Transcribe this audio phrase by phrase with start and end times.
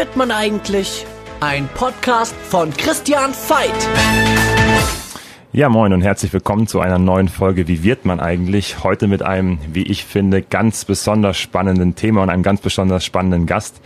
[0.00, 1.04] wird man eigentlich?
[1.40, 3.68] Ein Podcast von Christian Veit.
[5.52, 8.82] Ja, moin und herzlich willkommen zu einer neuen Folge Wie wird man eigentlich?
[8.82, 13.44] Heute mit einem, wie ich finde, ganz besonders spannenden Thema und einem ganz besonders spannenden
[13.44, 13.82] Gast.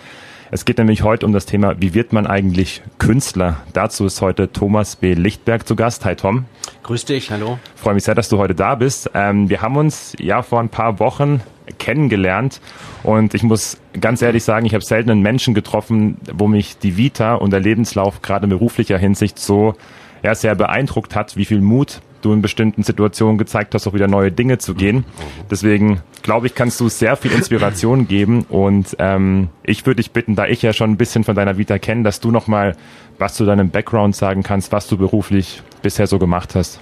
[0.53, 3.57] Es geht nämlich heute um das Thema, wie wird man eigentlich Künstler?
[3.73, 5.15] Dazu ist heute Thomas B.
[5.15, 6.05] Lichtberg zu Gast.
[6.05, 6.45] Hi Tom.
[6.85, 7.59] Grüß dich, hallo.
[7.75, 9.11] Freue mich sehr, dass du heute da bist.
[9.15, 11.41] Ähm, wir haben uns ja vor ein paar Wochen
[11.79, 12.61] kennengelernt
[13.03, 16.97] und ich muss ganz ehrlich sagen, ich habe selten einen Menschen getroffen, wo mich die
[16.97, 19.75] Vita und der Lebenslauf gerade in beruflicher Hinsicht so
[20.23, 24.09] ja, sehr beeindruckt hat, wie viel Mut du in bestimmten Situationen gezeigt hast, auch wieder
[24.09, 25.05] neue Dinge zu gehen.
[25.51, 30.35] Deswegen glaube ich, kannst du sehr viel Inspiration geben und ähm, ich würde dich bitten,
[30.35, 32.77] da ich ja schon ein bisschen von deiner Vita kenne, dass du nochmal
[33.19, 36.81] was zu deinem Background sagen kannst, was du beruflich bisher so gemacht hast.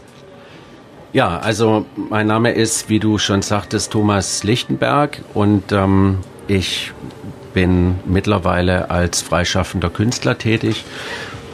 [1.12, 6.92] Ja, also mein Name ist, wie du schon sagtest, Thomas Lichtenberg und ähm, ich
[7.53, 10.86] bin mittlerweile als freischaffender Künstler tätig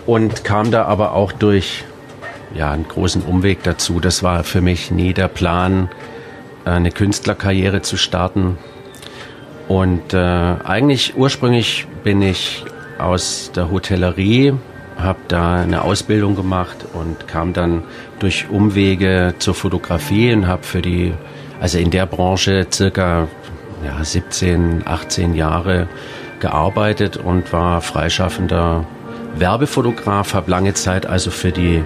[0.06, 1.84] und kam da aber auch durch
[2.54, 3.98] ja, einen großen Umweg dazu.
[3.98, 5.90] Das war für mich nie der Plan,
[6.64, 8.58] eine Künstlerkarriere zu starten.
[9.66, 12.64] Und äh, eigentlich ursprünglich bin ich
[12.98, 14.54] aus der Hotellerie
[14.98, 17.84] habe da eine Ausbildung gemacht und kam dann
[18.18, 21.14] durch Umwege zur Fotografie und habe für die,
[21.60, 23.28] also in der Branche circa
[23.84, 25.88] ja, 17, 18 Jahre
[26.40, 28.84] gearbeitet und war freischaffender
[29.36, 31.84] Werbefotograf, habe lange Zeit also für die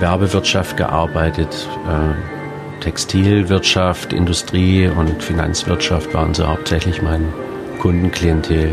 [0.00, 1.68] Werbewirtschaft gearbeitet.
[1.88, 7.32] Äh, Textilwirtschaft, Industrie und Finanzwirtschaft waren so hauptsächlich mein
[7.78, 8.72] Kundenklientel.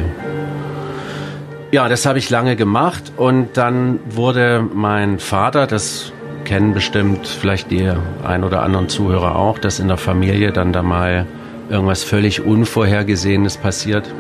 [1.71, 6.11] Ja, das habe ich lange gemacht und dann wurde mein Vater, das
[6.43, 7.89] kennen bestimmt vielleicht die
[8.25, 11.25] ein oder anderen Zuhörer auch, dass in der Familie dann da mal
[11.69, 14.13] irgendwas völlig Unvorhergesehenes passiert.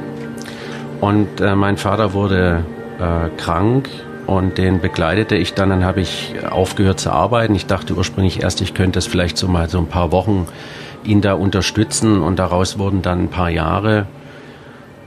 [1.01, 2.63] Und äh, mein Vater wurde
[2.99, 3.89] äh, krank
[4.27, 5.71] und den begleitete ich dann.
[5.71, 7.53] Dann habe ich aufgehört zu arbeiten.
[7.53, 10.47] Ich dachte ursprünglich erst, ich könnte es vielleicht so mal so ein paar Wochen
[11.03, 14.07] ihn da unterstützen und daraus wurden dann ein paar Jahre.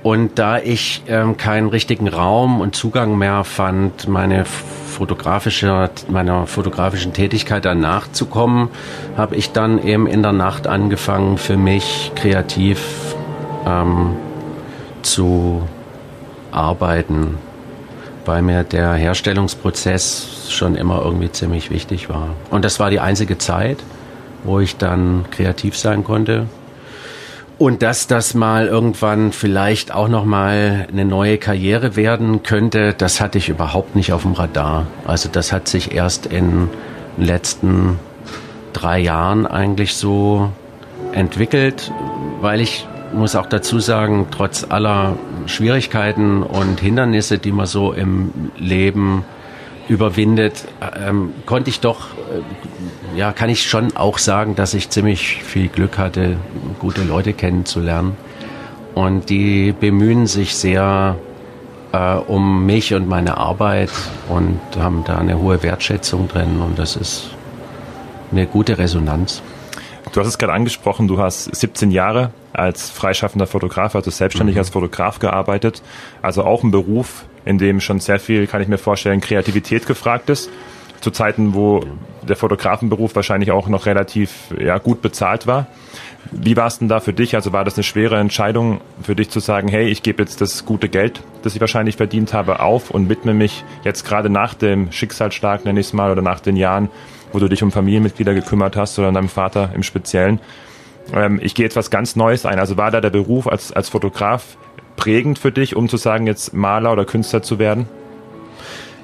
[0.04, 7.14] Und da ich ähm, keinen richtigen Raum und Zugang mehr fand, meine fotografische, meiner fotografischen
[7.14, 8.68] Tätigkeit dann nachzukommen,
[9.16, 13.14] habe ich dann eben in der Nacht angefangen, für mich kreativ
[13.66, 14.14] ähm,
[15.00, 15.62] zu
[16.52, 17.38] arbeiten,
[18.26, 22.28] weil mir der Herstellungsprozess schon immer irgendwie ziemlich wichtig war.
[22.50, 23.78] Und das war die einzige Zeit,
[24.44, 26.46] wo ich dann kreativ sein konnte
[27.58, 33.20] und dass das mal irgendwann vielleicht auch noch mal eine neue Karriere werden könnte, das
[33.20, 34.86] hatte ich überhaupt nicht auf dem Radar.
[35.06, 36.68] Also das hat sich erst in
[37.16, 37.98] den letzten
[38.72, 40.50] drei Jahren eigentlich so
[41.12, 41.92] entwickelt,
[42.40, 45.16] weil ich muss auch dazu sagen, trotz aller
[45.46, 49.24] Schwierigkeiten und Hindernisse, die man so im Leben
[49.88, 50.64] überwindet,
[50.96, 55.68] ähm, konnte ich doch äh, ja, kann ich schon auch sagen, dass ich ziemlich viel
[55.68, 56.36] Glück hatte,
[56.80, 58.16] gute Leute kennenzulernen.
[58.94, 61.16] Und die bemühen sich sehr
[61.92, 63.90] äh, um mich und meine Arbeit
[64.28, 67.30] und haben da eine hohe Wertschätzung drin und das ist
[68.32, 69.42] eine gute Resonanz.
[70.12, 74.60] Du hast es gerade angesprochen, du hast 17 Jahre als freischaffender Fotograf, also selbstständig mhm.
[74.60, 75.82] als Fotograf gearbeitet.
[76.22, 80.30] Also auch ein Beruf, in dem schon sehr viel, kann ich mir vorstellen, Kreativität gefragt
[80.30, 80.50] ist
[81.04, 81.84] zu Zeiten, wo
[82.22, 85.66] der Fotografenberuf wahrscheinlich auch noch relativ ja, gut bezahlt war.
[86.32, 87.34] Wie war es denn da für dich?
[87.34, 90.64] Also war das eine schwere Entscheidung für dich zu sagen, hey, ich gebe jetzt das
[90.64, 94.90] gute Geld, das ich wahrscheinlich verdient habe, auf und widme mich jetzt gerade nach dem
[94.90, 96.88] Schicksalsschlag, nenne ich es mal, oder nach den Jahren,
[97.32, 100.40] wo du dich um Familienmitglieder gekümmert hast oder deinem Vater im Speziellen.
[101.12, 102.58] Ähm, ich gehe jetzt was ganz Neues ein.
[102.58, 104.56] Also war da der Beruf als, als Fotograf
[104.96, 107.88] prägend für dich, um zu sagen, jetzt Maler oder Künstler zu werden?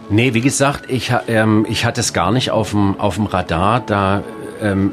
[0.08, 2.96] Nee, wie gesagt, ich, ähm, ich hatte es gar nicht auf dem,
[3.26, 4.24] Radar, da
[4.60, 4.92] ähm,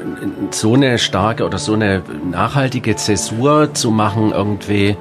[0.51, 4.95] so eine starke oder so eine nachhaltige Zäsur zu machen irgendwie,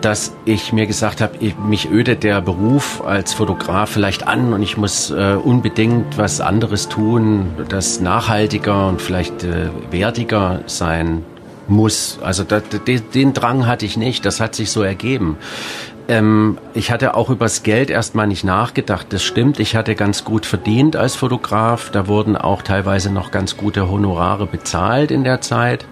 [0.00, 4.76] dass ich mir gesagt habe, mich ödet der Beruf als Fotograf vielleicht an und ich
[4.76, 11.24] muss äh, unbedingt was anderes tun, das nachhaltiger und vielleicht äh, wertiger sein
[11.68, 12.18] muss.
[12.22, 15.36] Also da, den, den Drang hatte ich nicht, das hat sich so ergeben.
[16.08, 19.06] Ähm, ich hatte auch übers Geld erstmal nicht nachgedacht.
[19.10, 21.90] Das stimmt, ich hatte ganz gut verdient als Fotograf.
[21.90, 25.84] Da wurden auch teilweise noch ganz gute Honorare bezahlt in der Zeit.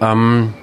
[0.00, 0.54] Ähm,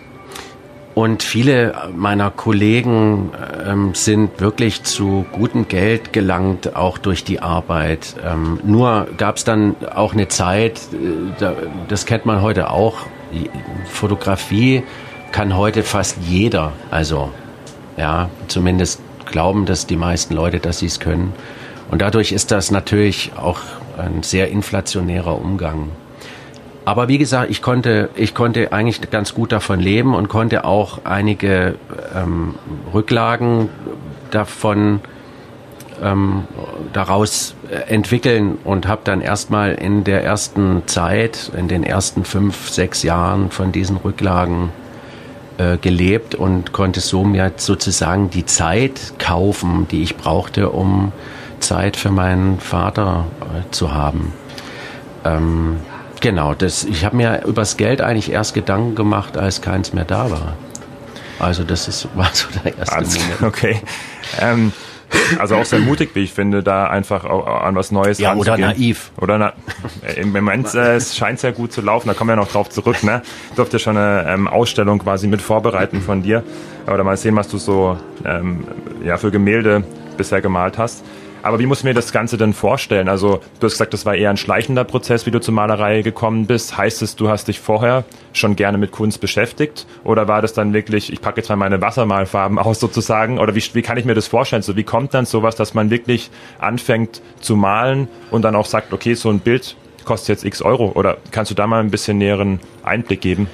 [0.95, 3.31] und viele meiner Kollegen
[3.67, 8.15] ähm, sind wirklich zu gutem Geld gelangt, auch durch die Arbeit.
[8.25, 11.53] Ähm, nur gab es dann auch eine Zeit, äh, da,
[11.89, 13.07] das kennt man heute auch,
[13.87, 14.83] Fotografie
[15.33, 16.71] kann heute fast jeder.
[16.91, 17.29] Also
[17.97, 21.33] ja, zumindest glauben das die meisten Leute, dass sie es können.
[21.91, 23.59] Und dadurch ist das natürlich auch
[23.97, 25.89] ein sehr inflationärer Umgang.
[26.85, 30.99] Aber wie gesagt, ich konnte, ich konnte eigentlich ganz gut davon leben und konnte auch
[31.03, 31.75] einige
[32.15, 32.53] ähm,
[32.93, 33.69] Rücklagen
[34.29, 35.01] davon
[36.03, 36.43] ähm,
[36.93, 37.55] daraus
[37.87, 43.49] entwickeln und habe dann erstmal in der ersten Zeit, in den ersten fünf, sechs Jahren
[43.49, 44.69] von diesen Rücklagen
[45.57, 51.13] äh, gelebt und konnte so mir sozusagen die Zeit kaufen, die ich brauchte, um
[51.59, 54.33] Zeit für meinen Vater äh, zu haben.
[55.23, 55.77] Ähm,
[56.25, 60.31] genau, das, ich habe mir übers Geld eigentlich erst Gedanken gemacht, als keins mehr da
[60.31, 60.55] war.
[61.37, 63.43] Also das ist, war so der erste Also, Moment.
[63.43, 63.81] okay.
[64.39, 64.71] Ähm,
[65.37, 69.11] also auch sehr mutig, wie ich finde, da einfach an was Neues Ja, oder naiv.
[69.21, 69.53] Oder na,
[70.15, 73.03] im Moment äh, es scheint sehr gut zu laufen, da kommen wir noch drauf zurück.
[73.03, 73.21] Ne?
[73.51, 76.43] Ich durfte schon eine ähm, Ausstellung quasi mit vorbereiten von dir.
[76.87, 78.65] Oder mal sehen, was du so ähm,
[79.03, 79.83] ja, für Gemälde
[80.17, 81.03] bisher gemalt hast.
[81.45, 83.07] Aber wie muss ich mir das Ganze denn vorstellen?
[83.07, 86.47] Also du hast gesagt, das war eher ein schleichender Prozess, wie du zur Malerei gekommen
[86.47, 86.75] bist.
[86.75, 88.03] Heißt es, du hast dich vorher
[88.33, 89.85] schon gerne mit Kunst beschäftigt?
[90.03, 93.37] Oder war das dann wirklich, ich packe jetzt mal meine Wassermalfarben aus sozusagen?
[93.37, 94.63] Oder wie, wie kann ich mir das vorstellen?
[94.63, 98.91] So, wie kommt dann sowas, dass man wirklich anfängt zu malen und dann auch sagt,
[98.91, 100.93] okay, so ein Bild kostet jetzt x Euro?
[100.95, 103.47] Oder kannst du da mal ein bisschen näheren Einblick geben?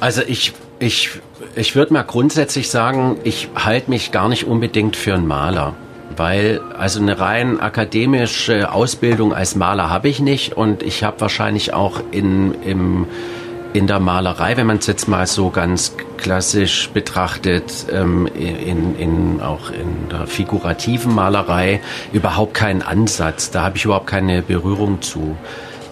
[0.00, 1.10] Also ich, ich,
[1.56, 5.74] ich würde mal grundsätzlich sagen, ich halte mich gar nicht unbedingt für einen Maler.
[6.16, 11.74] Weil, also eine rein akademische Ausbildung als Maler habe ich nicht und ich habe wahrscheinlich
[11.74, 13.06] auch in, im,
[13.72, 19.40] in der Malerei, wenn man es jetzt mal so ganz klassisch betrachtet, ähm, in, in,
[19.40, 21.80] auch in der figurativen Malerei
[22.12, 23.50] überhaupt keinen Ansatz.
[23.50, 25.36] Da habe ich überhaupt keine Berührung zu.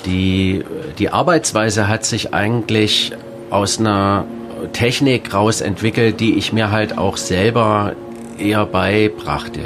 [0.07, 0.65] Die,
[0.99, 3.13] die Arbeitsweise hat sich eigentlich
[3.51, 4.25] aus einer
[4.73, 7.95] Technik raus entwickelt, die ich mir halt auch selber
[8.41, 9.61] eher beibrachte.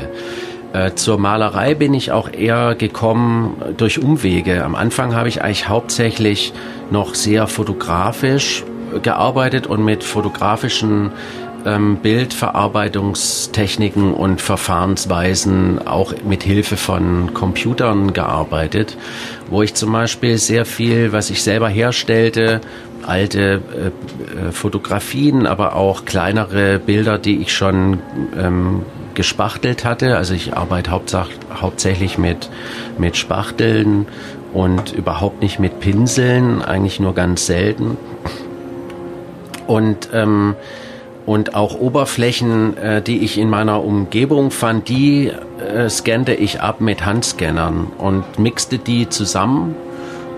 [0.73, 4.65] Äh, zur Malerei bin ich auch eher gekommen durch Umwege.
[4.65, 6.53] Am Anfang habe ich eigentlich hauptsächlich
[6.91, 8.65] noch sehr fotografisch
[9.03, 11.13] gearbeitet und mit fotografischen
[11.65, 18.97] ähm, Bildverarbeitungstechniken und Verfahrensweisen auch mit Hilfe von Computern gearbeitet,
[19.51, 22.61] wo ich zum Beispiel sehr viel, was ich selber herstellte,
[23.07, 28.01] alte äh, äh, Fotografien, aber auch kleinere Bilder, die ich schon
[28.39, 28.83] ähm,
[29.15, 30.17] gespachtelt hatte.
[30.17, 32.51] Also ich arbeite hauptsach, hauptsächlich mit,
[32.99, 34.07] mit Spachteln
[34.53, 37.97] und überhaupt nicht mit Pinseln, eigentlich nur ganz selten.
[39.67, 40.55] Und, ähm,
[41.27, 46.81] und auch Oberflächen, äh, die ich in meiner Umgebung fand, die äh, scannte ich ab
[46.81, 49.75] mit Handscannern und mixte die zusammen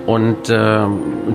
[0.07, 0.87] und äh,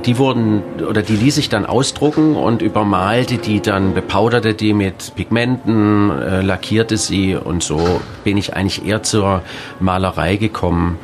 [0.06, 5.14] die wurden oder die ließ ich dann ausdrucken und übermalte die dann, bepauderte die mit
[5.16, 9.42] Pigmenten, äh, lackierte sie und so bin ich eigentlich eher zur
[9.80, 10.98] Malerei gekommen.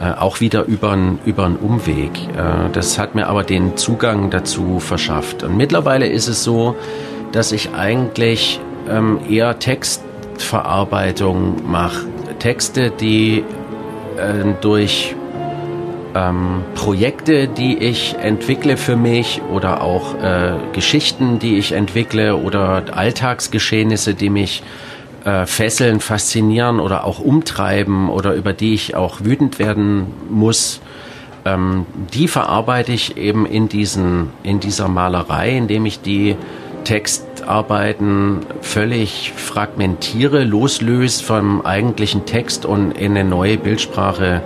[0.00, 2.10] Äh, auch wieder über einen Umweg.
[2.36, 5.44] Äh, das hat mir aber den Zugang dazu verschafft.
[5.44, 6.74] Und mittlerweile ist es so,
[7.32, 8.60] dass ich eigentlich
[8.90, 12.06] ähm, eher Textverarbeitung mache.
[12.40, 13.44] Texte, die
[14.18, 15.14] äh, durch
[16.14, 22.84] ähm, Projekte, die ich entwickle für mich oder auch äh, Geschichten, die ich entwickle oder
[22.92, 24.62] Alltagsgeschehnisse, die mich
[25.24, 30.80] äh, fesseln, faszinieren oder auch umtreiben oder über die ich auch wütend werden muss,
[31.44, 36.36] ähm, die verarbeite ich eben in, diesen, in dieser Malerei, indem ich die
[36.84, 44.42] Textarbeiten völlig fragmentiere, loslöse vom eigentlichen Text und in eine neue Bildsprache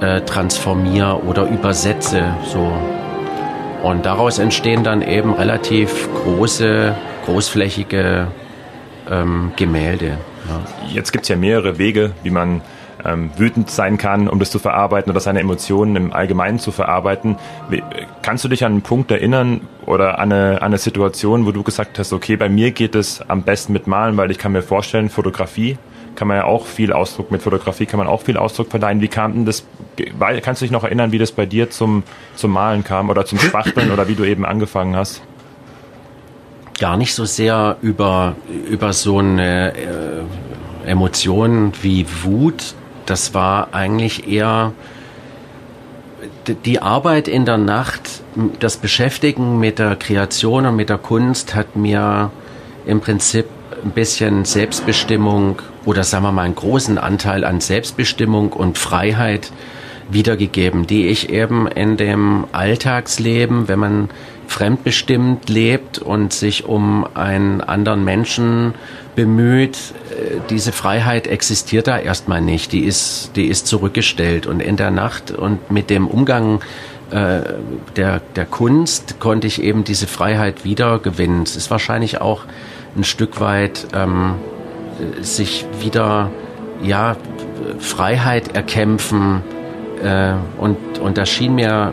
[0.00, 2.34] äh, transformiere oder übersetze.
[2.44, 2.72] So.
[3.82, 8.28] Und daraus entstehen dann eben relativ große, großflächige
[9.10, 10.18] ähm, Gemälde.
[10.48, 10.60] Ja.
[10.92, 12.60] Jetzt gibt's ja mehrere Wege, wie man
[13.04, 17.36] ähm, wütend sein kann, um das zu verarbeiten oder seine Emotionen im Allgemeinen zu verarbeiten.
[17.68, 17.82] Wie,
[18.22, 21.62] kannst du dich an einen Punkt erinnern oder an eine, an eine Situation, wo du
[21.62, 24.62] gesagt hast, okay, bei mir geht es am besten mit Malen, weil ich kann mir
[24.62, 25.78] vorstellen, Fotografie
[26.14, 29.00] kann man ja auch viel Ausdruck, mit Fotografie kann man auch viel Ausdruck verleihen.
[29.00, 29.64] Wie kam denn das,
[30.42, 32.02] kannst du dich noch erinnern, wie das bei dir zum,
[32.34, 35.22] zum Malen kam oder zum Spachteln oder wie du eben angefangen hast?
[36.78, 38.36] Gar nicht so sehr über,
[38.68, 42.74] über so eine äh, Emotion wie Wut.
[43.06, 44.72] Das war eigentlich eher
[46.64, 48.22] die Arbeit in der Nacht,
[48.58, 52.30] das Beschäftigen mit der Kreation und mit der Kunst hat mir
[52.86, 53.46] im Prinzip
[53.84, 59.52] ein bisschen Selbstbestimmung oder sagen wir mal einen großen Anteil an Selbstbestimmung und Freiheit
[60.10, 64.10] wiedergegeben, die ich eben in dem Alltagsleben, wenn man
[64.48, 68.74] fremdbestimmt lebt und sich um einen anderen Menschen
[69.14, 69.76] bemüht,
[70.10, 72.72] äh, diese Freiheit existiert da erstmal nicht.
[72.72, 74.46] Die ist, die ist zurückgestellt.
[74.46, 76.60] Und in der Nacht und mit dem Umgang
[77.10, 77.42] äh,
[77.96, 81.42] der, der Kunst konnte ich eben diese Freiheit wiedergewinnen.
[81.42, 82.44] Es ist wahrscheinlich auch
[82.96, 84.34] ein Stück weit ähm,
[85.20, 86.30] sich wieder
[86.82, 87.16] ja
[87.78, 89.42] Freiheit erkämpfen
[90.02, 91.92] äh, und und da schien mir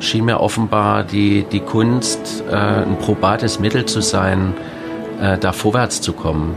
[0.00, 4.54] schien mir offenbar die die Kunst äh, ein probates Mittel zu sein,
[5.20, 6.54] äh, da vorwärts zu kommen.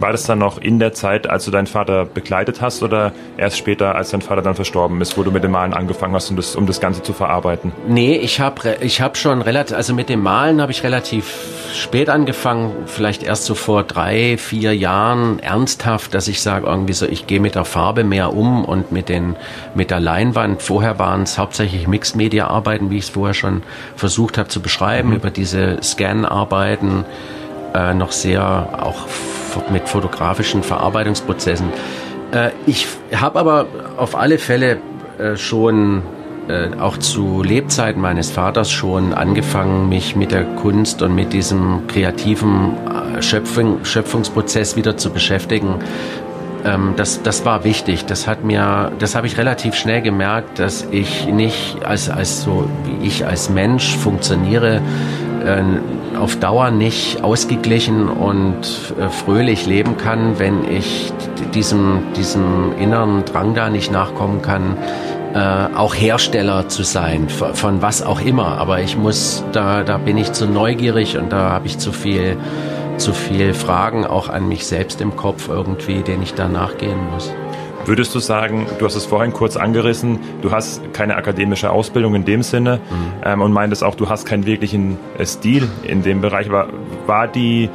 [0.00, 3.58] War das dann noch in der Zeit, als du deinen Vater begleitet hast oder erst
[3.58, 6.36] später, als dein Vater dann verstorben ist, wo du mit dem Malen angefangen hast, um
[6.36, 7.72] das, um das Ganze zu verarbeiten?
[7.86, 11.26] Nee, ich habe ich hab schon relativ, also mit dem Malen habe ich relativ
[11.74, 17.06] spät angefangen, vielleicht erst so vor drei, vier Jahren ernsthaft, dass ich sage irgendwie so,
[17.06, 19.36] ich gehe mit der Farbe mehr um und mit, den,
[19.74, 20.62] mit der Leinwand.
[20.62, 23.62] Vorher waren es hauptsächlich Mixed-Media-Arbeiten, wie ich es vorher schon
[23.96, 25.16] versucht habe zu beschreiben, mhm.
[25.16, 27.04] über diese Scan-Arbeiten,
[27.74, 28.42] äh, noch sehr
[28.82, 29.06] auch
[29.70, 31.68] mit fotografischen Verarbeitungsprozessen.
[32.32, 34.78] Äh, ich habe aber auf alle Fälle
[35.18, 36.02] äh, schon
[36.48, 41.86] äh, auch zu Lebzeiten meines Vaters schon angefangen, mich mit der Kunst und mit diesem
[41.86, 42.76] kreativen
[43.20, 45.76] Schöpfung, Schöpfungsprozess wieder zu beschäftigen.
[46.64, 48.06] Ähm, das, das war wichtig.
[48.06, 52.68] Das hat mir, das habe ich relativ schnell gemerkt, dass ich nicht als, als so
[52.84, 54.80] wie ich als Mensch funktioniere,
[56.18, 61.12] auf Dauer nicht ausgeglichen und äh, fröhlich leben kann, wenn ich
[61.54, 64.76] diesem, diesem inneren Drang da nicht nachkommen kann,
[65.34, 68.58] äh, auch Hersteller zu sein, von, von, was auch immer.
[68.58, 72.36] Aber ich muss, da, da bin ich zu neugierig und da habe ich zu viel,
[72.96, 77.32] zu viel Fragen auch an mich selbst im Kopf irgendwie, denen ich da nachgehen muss.
[77.86, 82.24] Würdest du sagen, du hast es vorhin kurz angerissen, du hast keine akademische Ausbildung in
[82.24, 83.12] dem Sinne mhm.
[83.24, 86.50] ähm, und meintest auch, du hast keinen wirklichen äh, Stil in dem Bereich.
[86.50, 86.68] War,
[87.06, 87.70] war die,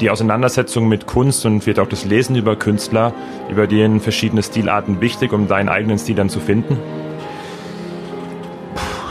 [0.00, 3.12] die Auseinandersetzung mit Kunst und vielleicht auch das Lesen über Künstler,
[3.50, 6.78] über die verschiedene Stilarten wichtig, um deinen eigenen Stil dann zu finden?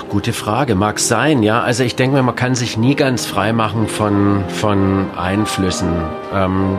[0.09, 1.61] Gute Frage, mag sein, ja.
[1.61, 5.89] Also ich denke mir, man kann sich nie ganz frei machen von, von Einflüssen.
[6.33, 6.77] Ähm,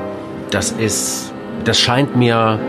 [0.51, 1.33] das ist,
[1.65, 2.61] das scheint mir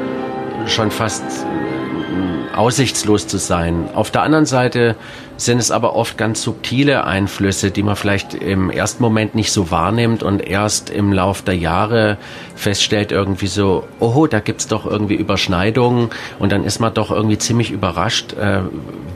[0.68, 3.90] schon fast äh, aussichtslos zu sein.
[3.94, 4.96] Auf der anderen Seite
[5.38, 9.70] sind es aber oft ganz subtile Einflüsse, die man vielleicht im ersten Moment nicht so
[9.70, 12.18] wahrnimmt und erst im Lauf der Jahre
[12.56, 17.38] feststellt irgendwie so, oh, da gibt's doch irgendwie Überschneidungen und dann ist man doch irgendwie
[17.38, 18.62] ziemlich überrascht, äh,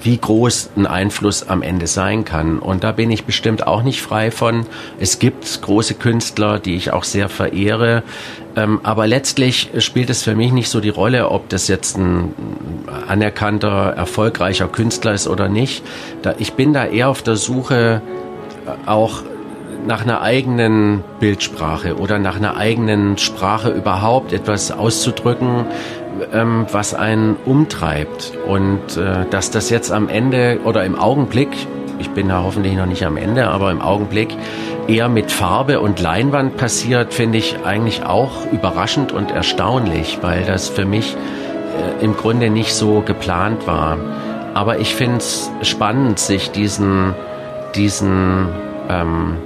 [0.01, 2.59] wie groß ein Einfluss am Ende sein kann.
[2.59, 4.65] Und da bin ich bestimmt auch nicht frei von.
[4.99, 8.03] Es gibt große Künstler, die ich auch sehr verehre,
[8.59, 12.33] ähm, aber letztlich spielt es für mich nicht so die Rolle, ob das jetzt ein
[13.07, 15.83] anerkannter, erfolgreicher Künstler ist oder nicht.
[16.21, 18.01] Da, ich bin da eher auf der Suche
[18.65, 19.23] äh, auch
[19.87, 25.65] nach einer eigenen Bildsprache oder nach einer eigenen Sprache überhaupt etwas auszudrücken,
[26.33, 28.33] ähm, was einen umtreibt.
[28.45, 31.49] Und äh, dass das jetzt am Ende oder im Augenblick,
[31.99, 34.35] ich bin da hoffentlich noch nicht am Ende, aber im Augenblick
[34.87, 40.69] eher mit Farbe und Leinwand passiert, finde ich eigentlich auch überraschend und erstaunlich, weil das
[40.69, 43.97] für mich äh, im Grunde nicht so geplant war.
[44.53, 47.13] Aber ich finde es spannend, sich diesen,
[47.75, 48.47] diesen
[48.89, 49.37] ähm,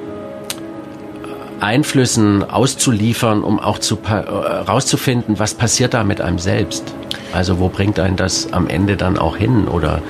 [1.60, 6.94] Einflüssen auszuliefern, um auch zu, äh, rauszufinden, was passiert da mit einem selbst.
[7.34, 10.02] Also wo bringt einen das am Ende dann auch hin oder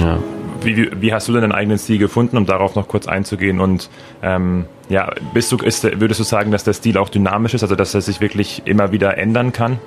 [0.00, 0.18] ja
[0.66, 3.60] wie, wie hast du denn deinen eigenen Stil gefunden, um darauf noch kurz einzugehen?
[3.60, 3.88] Und
[4.22, 7.76] ähm, ja, bist du, ist, würdest du sagen, dass der Stil auch dynamisch ist, also
[7.76, 9.78] dass er sich wirklich immer wieder ändern kann?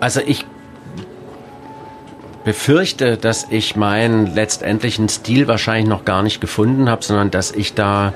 [0.00, 0.44] Also ich
[2.44, 7.74] befürchte, dass ich meinen letztendlichen Stil wahrscheinlich noch gar nicht gefunden habe, sondern dass ich
[7.74, 8.12] da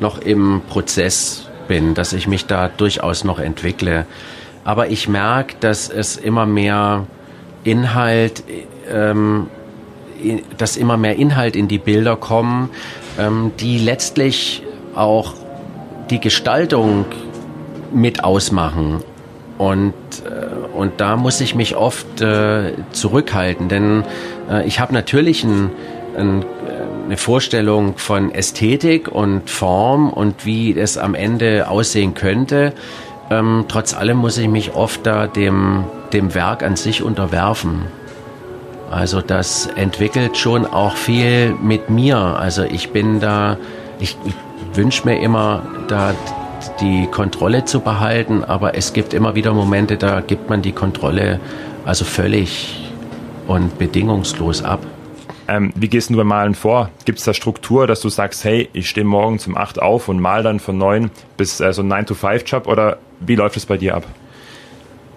[0.00, 4.06] noch im Prozess bin, dass ich mich da durchaus noch entwickle.
[4.64, 7.06] Aber ich merke, dass es immer mehr
[7.62, 8.42] Inhalt
[8.90, 9.48] ähm,
[10.58, 12.70] dass immer mehr Inhalt in die Bilder kommen,
[13.18, 14.62] ähm, die letztlich
[14.94, 15.34] auch
[16.10, 17.04] die Gestaltung
[17.92, 19.02] mit ausmachen.
[19.58, 19.94] Und,
[20.24, 24.04] äh, und da muss ich mich oft äh, zurückhalten, denn
[24.50, 25.70] äh, ich habe natürlich ein,
[26.16, 26.44] ein,
[27.06, 32.74] eine Vorstellung von Ästhetik und Form und wie es am Ende aussehen könnte.
[33.30, 37.86] Ähm, trotz allem muss ich mich oft da dem, dem Werk an sich unterwerfen.
[38.90, 42.16] Also das entwickelt schon auch viel mit mir.
[42.18, 43.56] Also ich bin da,
[43.98, 44.34] ich, ich
[44.76, 46.14] wünsche mir immer da
[46.80, 51.40] die Kontrolle zu behalten, aber es gibt immer wieder Momente, da gibt man die Kontrolle
[51.84, 52.90] also völlig
[53.46, 54.80] und bedingungslos ab.
[55.48, 56.90] Ähm, wie gehst du beim Malen vor?
[57.04, 60.18] Gibt es da Struktur, dass du sagst, hey, ich stehe morgen um 8 auf und
[60.18, 63.94] mal dann von 9 bis äh, so ein 9-to-5-Job oder wie läuft es bei dir
[63.94, 64.04] ab?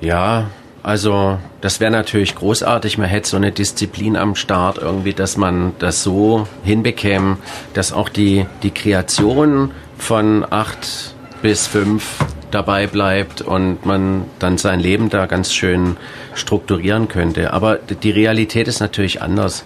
[0.01, 0.45] Ja,
[0.83, 2.97] also das wäre natürlich großartig.
[2.97, 7.37] Man hätte so eine Disziplin am Start irgendwie, dass man das so hinbekäme,
[7.73, 12.17] dass auch die, die Kreation von acht bis fünf
[12.51, 15.97] dabei bleibt und man dann sein Leben da ganz schön
[16.33, 17.53] strukturieren könnte.
[17.53, 19.65] Aber die Realität ist natürlich anders.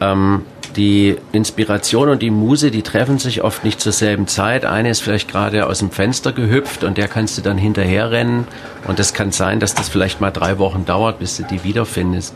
[0.00, 0.42] Ähm,
[0.76, 4.64] die Inspiration und die Muse, die treffen sich oft nicht zur selben Zeit.
[4.64, 8.46] Eine ist vielleicht gerade aus dem Fenster gehüpft und der kannst du dann hinterherrennen.
[8.86, 12.34] Und das kann sein, dass das vielleicht mal drei Wochen dauert, bis du die wiederfindest.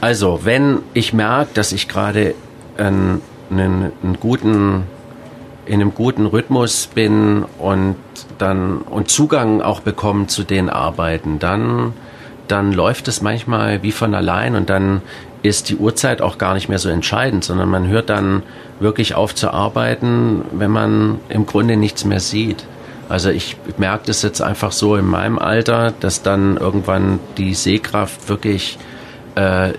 [0.00, 2.34] Also, wenn ich merke, dass ich gerade
[2.76, 3.20] einen,
[3.50, 4.84] einen, einen guten
[5.66, 7.96] in einem guten Rhythmus bin und
[8.38, 11.92] dann und Zugang auch bekomme zu den Arbeiten, dann
[12.50, 15.02] dann läuft es manchmal wie von allein und dann
[15.42, 18.42] ist die Uhrzeit auch gar nicht mehr so entscheidend, sondern man hört dann
[18.80, 22.64] wirklich auf zu arbeiten, wenn man im Grunde nichts mehr sieht.
[23.08, 28.28] Also ich merke das jetzt einfach so in meinem Alter, dass dann irgendwann die Sehkraft
[28.28, 28.78] wirklich
[29.34, 29.72] äh,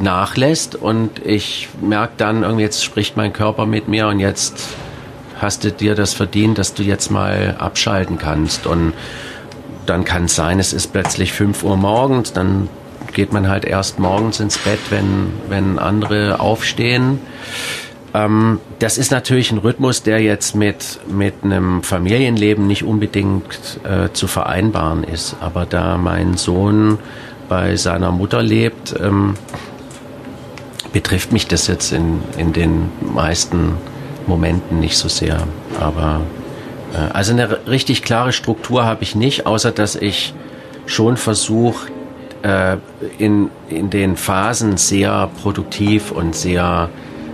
[0.00, 4.68] nachlässt und ich merke dann irgendwie, jetzt spricht mein Körper mit mir und jetzt
[5.40, 8.66] hast du dir das verdient, dass du jetzt mal abschalten kannst.
[8.66, 8.92] Und
[9.86, 12.68] dann kann es sein, es ist plötzlich 5 Uhr morgens, dann
[13.12, 17.20] geht man halt erst morgens ins Bett, wenn, wenn andere aufstehen.
[18.12, 24.12] Ähm, das ist natürlich ein Rhythmus, der jetzt mit, mit einem Familienleben nicht unbedingt äh,
[24.12, 25.36] zu vereinbaren ist.
[25.40, 26.98] Aber da mein Sohn
[27.48, 29.34] bei seiner Mutter lebt, ähm,
[30.92, 33.72] betrifft mich das jetzt in, in den meisten
[34.26, 35.42] Momenten nicht so sehr.
[35.80, 36.20] Aber
[37.12, 40.34] also eine richtig klare Struktur habe ich nicht, außer dass ich
[40.86, 41.90] schon versuche,
[42.42, 42.76] äh,
[43.18, 46.88] in, in den Phasen sehr produktiv und sehr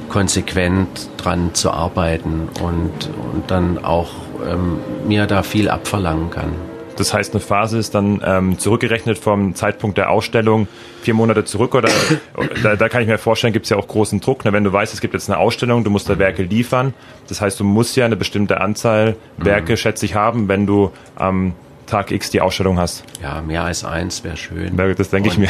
[0.09, 4.11] konsequent dran zu arbeiten und, und dann auch
[4.47, 6.70] ähm, mir da viel abverlangen kann.
[6.97, 10.69] Das heißt, eine Phase ist dann ähm, zurückgerechnet vom Zeitpunkt der Ausstellung
[11.03, 11.89] vier Monate zurück oder
[12.63, 14.45] da, da kann ich mir vorstellen, gibt es ja auch großen Druck.
[14.45, 14.53] Ne?
[14.53, 16.95] Wenn du weißt, es gibt jetzt eine Ausstellung, du musst da Werke liefern.
[17.29, 19.77] Das heißt, du musst ja eine bestimmte Anzahl Werke, mhm.
[19.77, 21.53] schätze ich, haben, wenn du am ähm,
[21.91, 23.03] Tag X die Ausstellung hast.
[23.21, 24.77] Ja, mehr als eins wäre schön.
[24.97, 25.49] Das denke ich mir.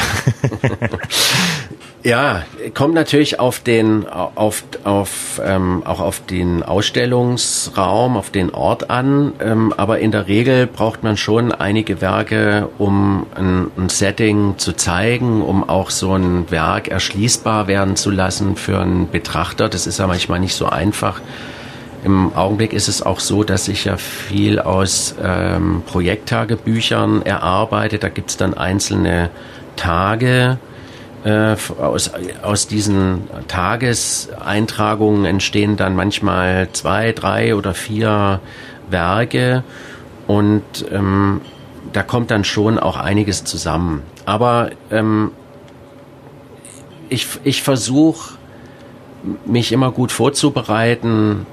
[2.03, 2.41] Ja,
[2.73, 9.33] kommt natürlich auf den, auf, auf, ähm, auch auf den Ausstellungsraum, auf den Ort an.
[9.39, 14.73] Ähm, aber in der Regel braucht man schon einige Werke, um ein, ein, Setting zu
[14.73, 19.69] zeigen, um auch so ein Werk erschließbar werden zu lassen für einen Betrachter.
[19.69, 21.21] Das ist ja manchmal nicht so einfach.
[22.03, 27.99] Im Augenblick ist es auch so, dass ich ja viel aus ähm, Projekttagebüchern erarbeite.
[27.99, 29.29] Da gibt's dann einzelne
[29.75, 30.57] Tage,
[31.23, 38.39] äh, aus, aus diesen Tageseintragungen entstehen dann manchmal zwei, drei oder vier
[38.89, 39.63] Werke
[40.27, 41.41] und ähm,
[41.93, 44.03] da kommt dann schon auch einiges zusammen.
[44.25, 45.31] Aber ähm,
[47.09, 48.37] ich, ich versuche
[49.45, 51.45] mich immer gut vorzubereiten,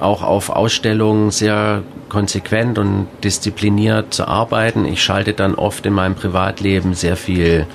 [0.00, 4.84] auch auf Ausstellungen sehr konsequent und diszipliniert zu arbeiten.
[4.84, 7.66] Ich schalte dann oft in meinem Privatleben sehr viel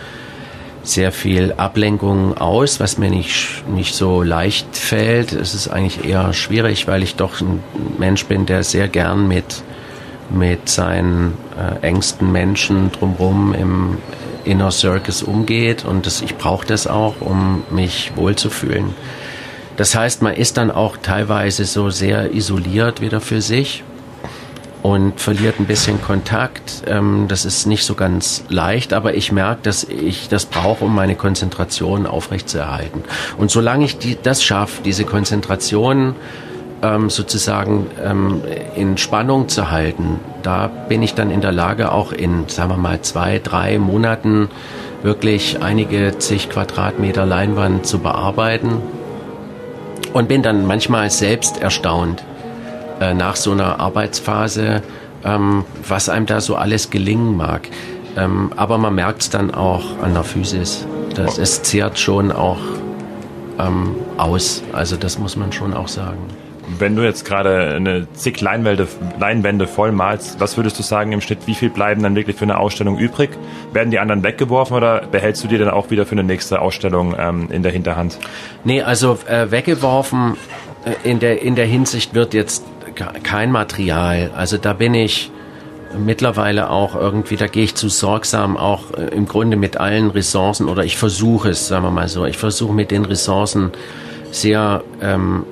[0.88, 5.34] sehr viel Ablenkung aus, was mir nicht, nicht so leicht fällt.
[5.34, 7.64] Es ist eigentlich eher schwierig, weil ich doch ein
[7.98, 9.64] Mensch bin, der sehr gern mit,
[10.30, 13.98] mit seinen äh, engsten Menschen drumherum im
[14.46, 18.96] Inner Circus umgeht und das, ich brauche das auch, um mich wohlzufühlen.
[19.76, 23.84] Das heißt, man ist dann auch teilweise so sehr isoliert wieder für sich
[24.84, 26.84] und verliert ein bisschen Kontakt.
[26.88, 30.96] Ähm, das ist nicht so ganz leicht, aber ich merke, dass ich das brauche, um
[30.96, 33.04] meine Konzentration aufrechtzuerhalten.
[33.38, 36.16] Und solange ich die, das schaffe, diese Konzentration
[36.82, 38.42] ähm, sozusagen ähm,
[38.76, 42.78] in Spannung zu halten, da bin ich dann in der Lage, auch in, sagen wir
[42.78, 44.50] mal, zwei, drei Monaten
[45.04, 48.82] wirklich einige zig Quadratmeter Leinwand zu bearbeiten
[50.14, 52.24] und bin dann manchmal selbst erstaunt,
[53.00, 54.82] äh, nach so einer Arbeitsphase,
[55.24, 57.70] ähm, was einem da so alles gelingen mag.
[58.16, 60.88] Ähm, aber man merkt es dann auch an der Physis.
[61.16, 62.60] Das, es zehrt schon auch
[63.60, 64.64] ähm, aus.
[64.74, 66.20] Also das muss man schon auch sagen.
[66.80, 68.88] Wenn du jetzt gerade eine zig Leinwände,
[69.20, 72.44] Leinwände voll malst, was würdest du sagen im Schnitt, wie viel bleiben dann wirklich für
[72.44, 73.30] eine Ausstellung übrig?
[73.72, 77.16] Werden die anderen weggeworfen oder behältst du die dann auch wieder für eine nächste Ausstellung
[77.18, 78.20] ähm, in der Hinterhand?
[78.66, 80.36] Nee, also äh, weggeworfen
[80.84, 82.66] äh, in der, in der Hinsicht wird jetzt
[83.24, 84.32] kein Material.
[84.36, 85.32] Also da bin ich
[85.98, 90.68] mittlerweile auch irgendwie, da gehe ich zu sorgsam auch äh, im Grunde mit allen Ressourcen
[90.68, 93.72] oder ich versuche es, sagen wir mal so, ich versuche mit den Ressourcen
[94.32, 95.46] sehr ähm,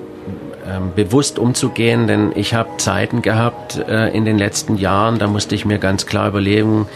[0.67, 5.55] ähm, bewusst umzugehen, denn ich habe Zeiten gehabt äh, in den letzten Jahren, da musste
[5.55, 6.87] ich mir ganz klar überlegen,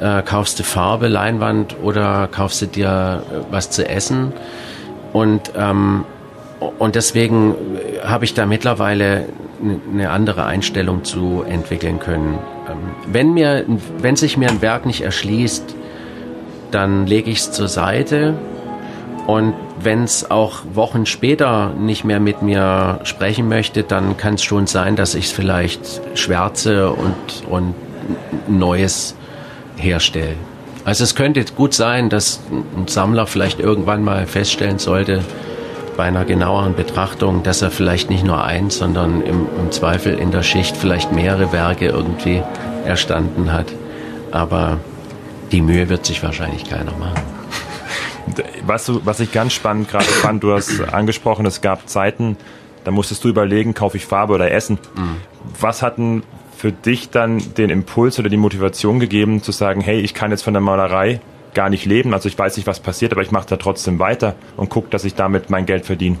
[0.00, 4.32] äh, kaufst du Farbe, Leinwand oder kaufst du dir äh, was zu essen?
[5.12, 6.04] Und ähm,
[6.78, 7.54] und deswegen
[8.02, 9.26] habe ich da mittlerweile
[9.60, 12.38] eine andere Einstellung zu entwickeln können.
[12.68, 12.76] Ähm,
[13.12, 13.64] wenn, mir,
[13.98, 15.74] wenn sich mir ein Werk nicht erschließt,
[16.70, 18.34] dann lege ich es zur Seite.
[19.26, 24.42] Und wenn es auch Wochen später nicht mehr mit mir sprechen möchte, dann kann es
[24.42, 27.14] schon sein, dass ich es vielleicht schwärze und,
[27.48, 27.74] und
[28.48, 29.14] Neues
[29.76, 30.34] herstelle.
[30.84, 32.40] Also es könnte gut sein, dass
[32.76, 35.22] ein Sammler vielleicht irgendwann mal feststellen sollte,
[35.98, 40.30] bei einer genaueren Betrachtung, dass er vielleicht nicht nur eins, sondern im, im Zweifel in
[40.30, 42.40] der Schicht vielleicht mehrere Werke irgendwie
[42.86, 43.66] erstanden hat.
[44.30, 44.78] Aber
[45.50, 47.20] die Mühe wird sich wahrscheinlich keiner machen.
[48.64, 52.36] Was, was ich ganz spannend gerade fand, du hast angesprochen, es gab Zeiten,
[52.84, 54.78] da musstest du überlegen, kaufe ich Farbe oder Essen.
[54.94, 55.16] Mhm.
[55.58, 56.22] Was hatten
[56.56, 60.42] für dich dann den Impuls oder die Motivation gegeben, zu sagen, hey, ich kann jetzt
[60.42, 61.20] von der Malerei
[61.58, 62.14] gar nicht leben.
[62.14, 65.04] Also ich weiß nicht, was passiert, aber ich mache da trotzdem weiter und gucke, dass
[65.04, 66.16] ich damit mein Geld verdiene.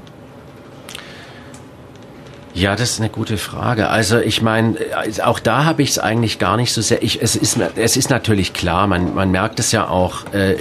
[2.54, 3.88] Ja, das ist eine gute Frage.
[3.88, 4.74] Also ich meine,
[5.22, 7.04] auch da habe ich es eigentlich gar nicht so sehr.
[7.04, 10.56] Ich, es, ist, es ist natürlich klar, man, man merkt es ja auch äh,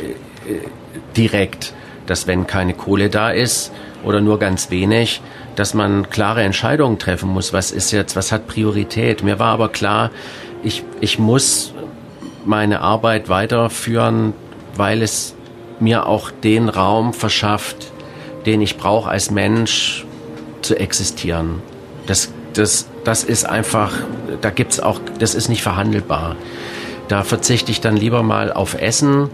[1.15, 1.73] direkt,
[2.05, 3.71] dass wenn keine Kohle da ist
[4.03, 5.21] oder nur ganz wenig,
[5.55, 7.51] dass man klare Entscheidungen treffen muss.
[7.51, 9.23] Was ist jetzt, was hat Priorität?
[9.23, 10.11] Mir war aber klar,
[10.61, 11.73] ich, ich muss
[12.45, 14.33] meine Arbeit weiterführen,
[14.77, 15.35] weil es
[15.79, 17.91] mir auch den Raum verschafft,
[18.45, 20.05] den ich brauche als Mensch
[20.61, 21.61] zu existieren.
[22.07, 23.91] Das, das, das ist einfach,
[24.41, 26.35] da gibt's auch, das ist nicht verhandelbar.
[27.07, 29.29] Da verzichte ich dann lieber mal auf Essen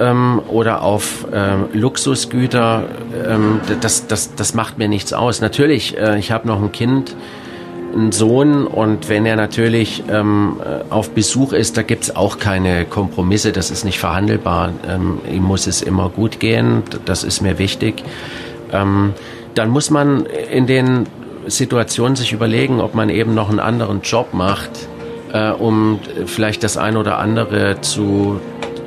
[0.00, 2.84] ähm, oder auf ähm, Luxusgüter.
[3.26, 5.40] Ähm, das, das, das macht mir nichts aus.
[5.40, 7.14] Natürlich, äh, ich habe noch ein Kind,
[7.96, 12.38] einen Sohn und wenn er natürlich ähm, äh, auf Besuch ist, da gibt es auch
[12.38, 14.72] keine Kompromisse, das ist nicht verhandelbar.
[14.88, 18.02] Ähm, ihm muss es immer gut gehen, das ist mir wichtig.
[18.72, 19.14] Ähm,
[19.54, 21.06] dann muss man in den
[21.46, 24.70] Situationen sich überlegen, ob man eben noch einen anderen Job macht,
[25.32, 28.40] äh, um vielleicht das ein oder andere zu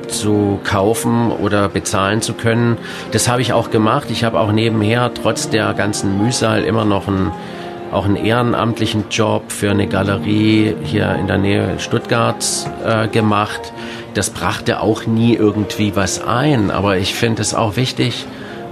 [0.09, 2.77] zu kaufen oder bezahlen zu können.
[3.11, 4.07] Das habe ich auch gemacht.
[4.09, 7.31] Ich habe auch nebenher trotz der ganzen Mühsal immer noch einen
[7.91, 13.73] auch einen ehrenamtlichen Job für eine Galerie hier in der Nähe Stuttgarts äh, gemacht.
[14.13, 18.25] Das brachte auch nie irgendwie was ein, aber ich finde es auch wichtig,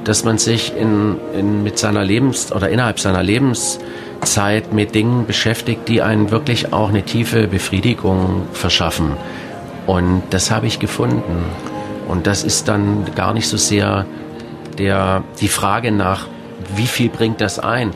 [0.04, 5.88] dass man sich in, in, mit seiner Lebens- oder innerhalb seiner Lebenszeit mit Dingen beschäftigt,
[5.88, 9.14] die einen wirklich auch eine tiefe Befriedigung verschaffen.
[9.86, 11.46] Und das habe ich gefunden.
[12.08, 14.06] Und das ist dann gar nicht so sehr
[14.78, 16.28] der, die Frage nach,
[16.76, 17.92] wie viel bringt das ein?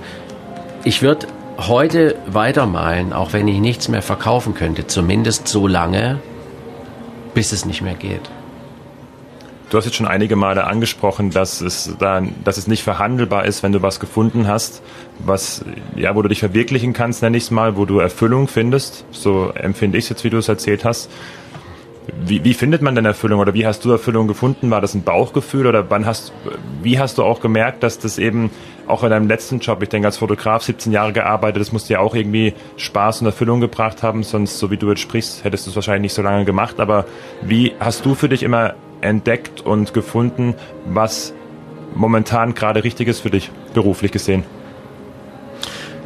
[0.84, 1.28] Ich würde
[1.60, 6.20] heute weitermalen, auch wenn ich nichts mehr verkaufen könnte, zumindest so lange,
[7.36, 8.32] bis es nicht mehr geht.
[9.70, 13.62] Du hast jetzt schon einige Male angesprochen, dass es dann, dass es nicht verhandelbar ist,
[13.62, 14.82] wenn du was gefunden hast,
[15.20, 15.64] was,
[15.96, 19.06] ja, wo du dich verwirklichen kannst, nenne ich es mal, wo du Erfüllung findest.
[19.12, 21.12] So empfinde ich es jetzt, wie du es erzählt hast.
[22.26, 24.72] Wie, wie findet man denn Erfüllung oder wie hast du Erfüllung gefunden?
[24.72, 26.34] War das ein Bauchgefühl oder wann hast,
[26.82, 28.50] wie hast du auch gemerkt, dass das eben
[28.88, 32.00] auch in deinem letzten Job, ich denke als Fotograf 17 Jahre gearbeitet, das musste ja
[32.00, 35.70] auch irgendwie Spaß und Erfüllung gebracht haben, sonst so wie du jetzt sprichst, hättest du
[35.70, 36.80] es wahrscheinlich nicht so lange gemacht.
[36.80, 37.06] Aber
[37.42, 41.34] wie hast du für dich immer entdeckt und gefunden, was
[41.94, 44.44] momentan gerade richtig ist für dich, beruflich gesehen?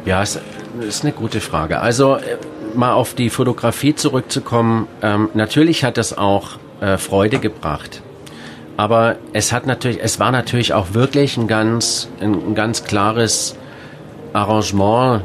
[0.04, 0.38] Ja, es
[0.80, 1.80] ist eine gute Frage.
[1.80, 2.18] Also
[2.76, 8.02] mal auf die Fotografie zurückzukommen, ähm, natürlich hat das auch äh, Freude gebracht.
[8.76, 13.56] Aber es hat natürlich, es war natürlich auch wirklich ein ganz, ein, ein ganz klares
[14.32, 15.22] Arrangement,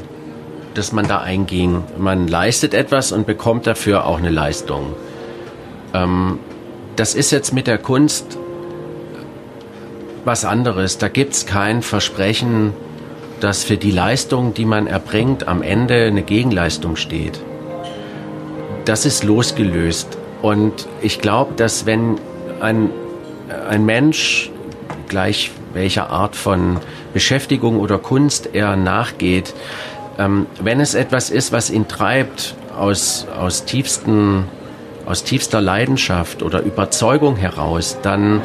[0.74, 1.84] das man da einging.
[1.98, 4.94] Man leistet etwas und bekommt dafür auch eine Leistung.
[5.94, 6.40] Ähm,
[6.96, 8.38] das ist jetzt mit der Kunst
[10.24, 10.98] was anderes.
[10.98, 12.74] Da gibt es kein Versprechen,
[13.42, 17.42] dass für die Leistung, die man erbringt, am Ende eine Gegenleistung steht.
[18.86, 20.18] Das ist losgelöst.
[20.42, 22.20] Und ich glaube, dass wenn
[22.62, 22.90] ein,
[23.70, 24.52] ein Mensch,
[25.08, 26.78] gleich welcher Art von
[27.14, 29.54] Beschäftigung oder Kunst er nachgeht,
[30.18, 34.46] ähm, wenn es etwas ist, was ihn treibt aus, aus, tiefsten,
[35.06, 38.42] aus tiefster Leidenschaft oder Überzeugung heraus, dann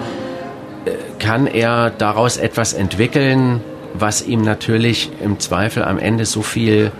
[0.84, 3.62] äh, kann er daraus etwas entwickeln,
[3.94, 6.92] was ihm natürlich im Zweifel am Ende so viel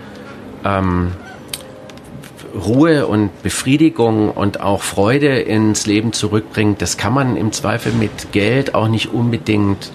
[0.63, 1.11] ähm,
[2.55, 8.31] Ruhe und Befriedigung und auch Freude ins Leben zurückbringt, das kann man im Zweifel mit
[8.31, 9.91] Geld auch nicht unbedingt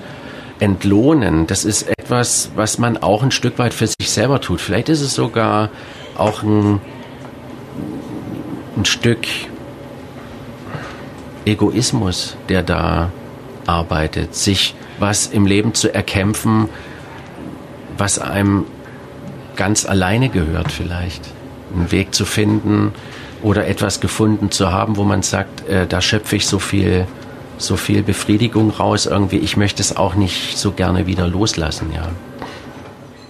[0.61, 1.47] entlohnen.
[1.47, 4.61] Das ist etwas, was man auch ein Stück weit für sich selber tut.
[4.61, 5.71] Vielleicht ist es sogar
[6.17, 6.81] auch ein,
[8.77, 9.27] ein Stück
[11.45, 13.11] Egoismus, der da
[13.67, 16.69] arbeitet, sich was im Leben zu erkämpfen,
[17.99, 18.65] was einem
[19.57, 21.23] ganz alleine gehört vielleicht.
[21.75, 22.93] Einen Weg zu finden
[23.43, 27.07] oder etwas gefunden zu haben, wo man sagt, äh, da schöpfe ich so viel,
[27.59, 29.39] so viel Befriedigung raus irgendwie.
[29.39, 32.09] Ich möchte es auch nicht so gerne wieder loslassen, ja.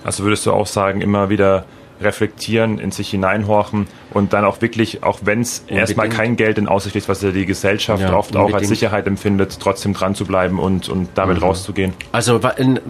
[0.04, 1.64] Also würdest du auch sagen, immer wieder
[2.02, 6.68] reflektieren, in sich hineinhorchen und dann auch wirklich, auch wenn es erstmal kein Geld in
[6.68, 8.54] Aussicht ist, was ja die Gesellschaft ja, oft unbedingt.
[8.54, 11.44] auch als Sicherheit empfindet, trotzdem dran zu bleiben und, und damit mhm.
[11.44, 11.94] rauszugehen.
[12.12, 12.80] Also in,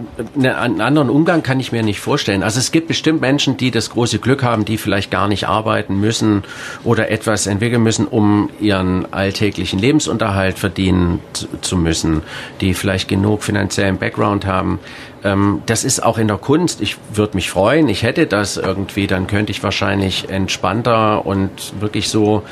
[0.43, 2.43] einen anderen Umgang kann ich mir nicht vorstellen.
[2.43, 5.99] Also es gibt bestimmt Menschen, die das große Glück haben, die vielleicht gar nicht arbeiten
[5.99, 6.43] müssen
[6.83, 11.19] oder etwas entwickeln müssen, um ihren alltäglichen Lebensunterhalt verdienen
[11.61, 12.21] zu müssen,
[12.61, 14.79] die vielleicht genug finanziellen Background haben.
[15.23, 16.81] Ähm, das ist auch in der Kunst.
[16.81, 22.09] Ich würde mich freuen, ich hätte das irgendwie, dann könnte ich wahrscheinlich entspannter und wirklich
[22.09, 22.43] so,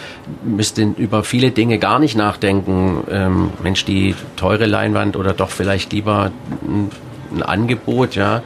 [0.44, 3.04] müsste über viele Dinge gar nicht nachdenken.
[3.12, 6.32] Ähm, Mensch, die teure Leinwand oder doch vielleicht lieber
[6.64, 6.90] ein,
[7.34, 8.42] ein Angebot, ja.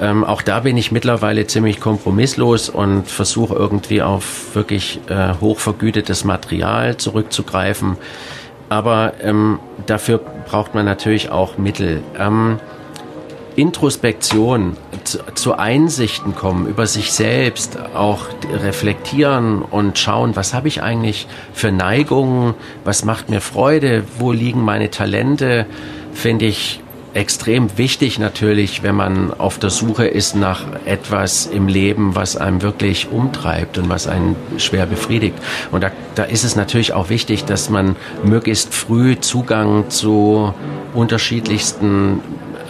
[0.00, 6.24] Ähm, auch da bin ich mittlerweile ziemlich kompromisslos und versuche irgendwie auf wirklich äh, hochvergütetes
[6.24, 7.96] Material zurückzugreifen.
[8.68, 12.02] Aber ähm, dafür braucht man natürlich auch Mittel.
[12.18, 12.58] Ähm,
[13.56, 20.82] Introspektion, zu, zu, Einsichten kommen über sich selbst, auch reflektieren und schauen, was habe ich
[20.82, 25.66] eigentlich für Neigungen, was macht mir Freude, wo liegen meine Talente,
[26.12, 26.80] finde ich
[27.14, 32.62] extrem wichtig natürlich, wenn man auf der Suche ist nach etwas im Leben, was einem
[32.62, 35.34] wirklich umtreibt und was einen schwer befriedigt.
[35.70, 40.54] Und da, da ist es natürlich auch wichtig, dass man möglichst früh Zugang zu
[40.94, 42.20] unterschiedlichsten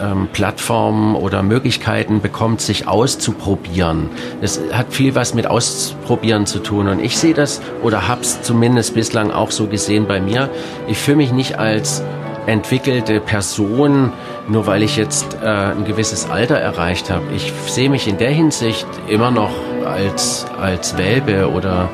[0.03, 4.09] ähm, Plattformen oder Möglichkeiten bekommt, sich auszuprobieren.
[4.41, 6.87] Es hat viel was mit Ausprobieren zu tun.
[6.87, 10.49] Und ich sehe das oder habe es zumindest bislang auch so gesehen bei mir.
[10.87, 12.03] Ich fühle mich nicht als
[12.45, 14.11] entwickelte Person,
[14.49, 17.23] nur weil ich jetzt äh, ein gewisses Alter erreicht habe.
[17.33, 19.51] Ich sehe mich in der Hinsicht immer noch
[19.85, 21.89] als, als Welpe oder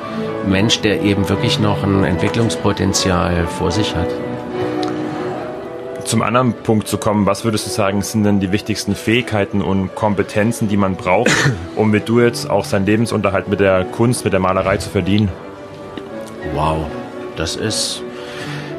[0.48, 4.08] Mensch, der eben wirklich noch ein Entwicklungspotenzial vor sich hat
[6.10, 9.94] zum anderen Punkt zu kommen, was würdest du sagen, sind denn die wichtigsten Fähigkeiten und
[9.94, 11.32] Kompetenzen, die man braucht,
[11.76, 15.30] um mit du jetzt auch seinen Lebensunterhalt mit der Kunst, mit der Malerei zu verdienen?
[16.56, 16.88] Wow,
[17.36, 18.02] das ist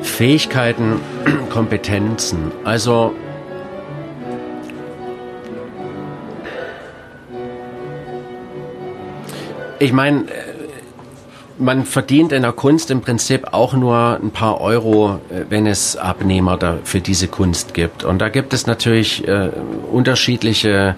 [0.02, 1.00] Fähigkeiten,
[1.50, 2.50] Kompetenzen.
[2.64, 3.14] Also
[9.78, 10.24] ich meine,
[11.60, 15.96] man verdient in der Kunst im Prinzip auch nur ein paar Euro, äh, wenn es
[15.96, 18.04] Abnehmer da für diese Kunst gibt.
[18.04, 19.50] Und da gibt es natürlich äh,
[19.90, 20.96] unterschiedliche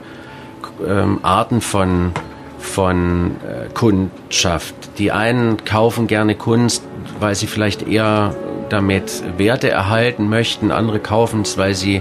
[0.86, 2.12] ähm, Arten von,
[2.58, 4.74] von äh, Kundschaft.
[4.98, 6.82] Die einen kaufen gerne Kunst,
[7.18, 8.34] weil sie vielleicht eher
[8.68, 10.70] damit Werte erhalten möchten.
[10.70, 12.00] Andere kaufen es, weil sie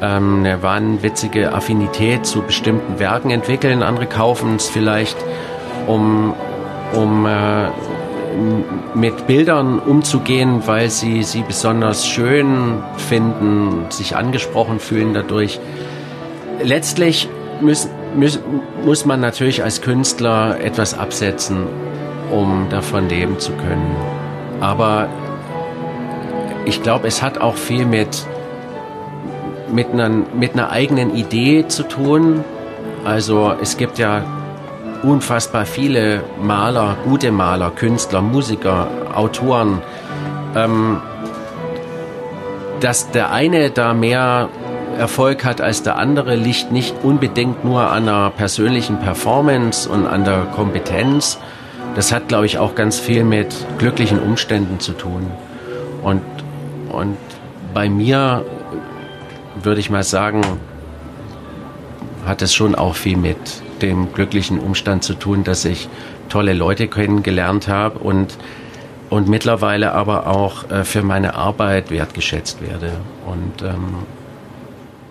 [0.00, 3.82] ähm, eine wahnwitzige Affinität zu bestimmten Werken entwickeln.
[3.82, 5.16] Andere kaufen es vielleicht,
[5.86, 6.34] um
[6.94, 7.68] um äh,
[8.94, 15.60] mit Bildern umzugehen, weil sie sie besonders schön finden, sich angesprochen fühlen dadurch.
[16.62, 17.28] Letztlich
[17.60, 18.40] muss, muss,
[18.84, 21.66] muss man natürlich als Künstler etwas absetzen,
[22.30, 23.96] um davon leben zu können.
[24.60, 25.08] Aber
[26.64, 28.26] ich glaube, es hat auch viel mit,
[29.72, 32.44] mit, einer, mit einer eigenen Idee zu tun.
[33.04, 34.24] Also es gibt ja
[35.02, 39.82] unfassbar viele Maler, gute Maler, Künstler, Musiker, Autoren.
[40.54, 41.00] Ähm,
[42.80, 44.48] dass der eine da mehr
[44.98, 50.24] Erfolg hat als der andere, liegt nicht unbedingt nur an einer persönlichen Performance und an
[50.24, 51.38] der Kompetenz.
[51.94, 55.30] Das hat, glaube ich, auch ganz viel mit glücklichen Umständen zu tun.
[56.02, 56.22] Und,
[56.90, 57.16] und
[57.72, 58.44] bei mir
[59.62, 60.42] würde ich mal sagen,
[62.26, 63.36] hat es schon auch viel mit
[63.82, 65.88] dem glücklichen Umstand zu tun, dass ich
[66.28, 68.38] tolle Leute kennengelernt habe und,
[69.10, 72.92] und mittlerweile aber auch äh, für meine Arbeit wertgeschätzt werde.
[73.26, 73.94] Und ähm,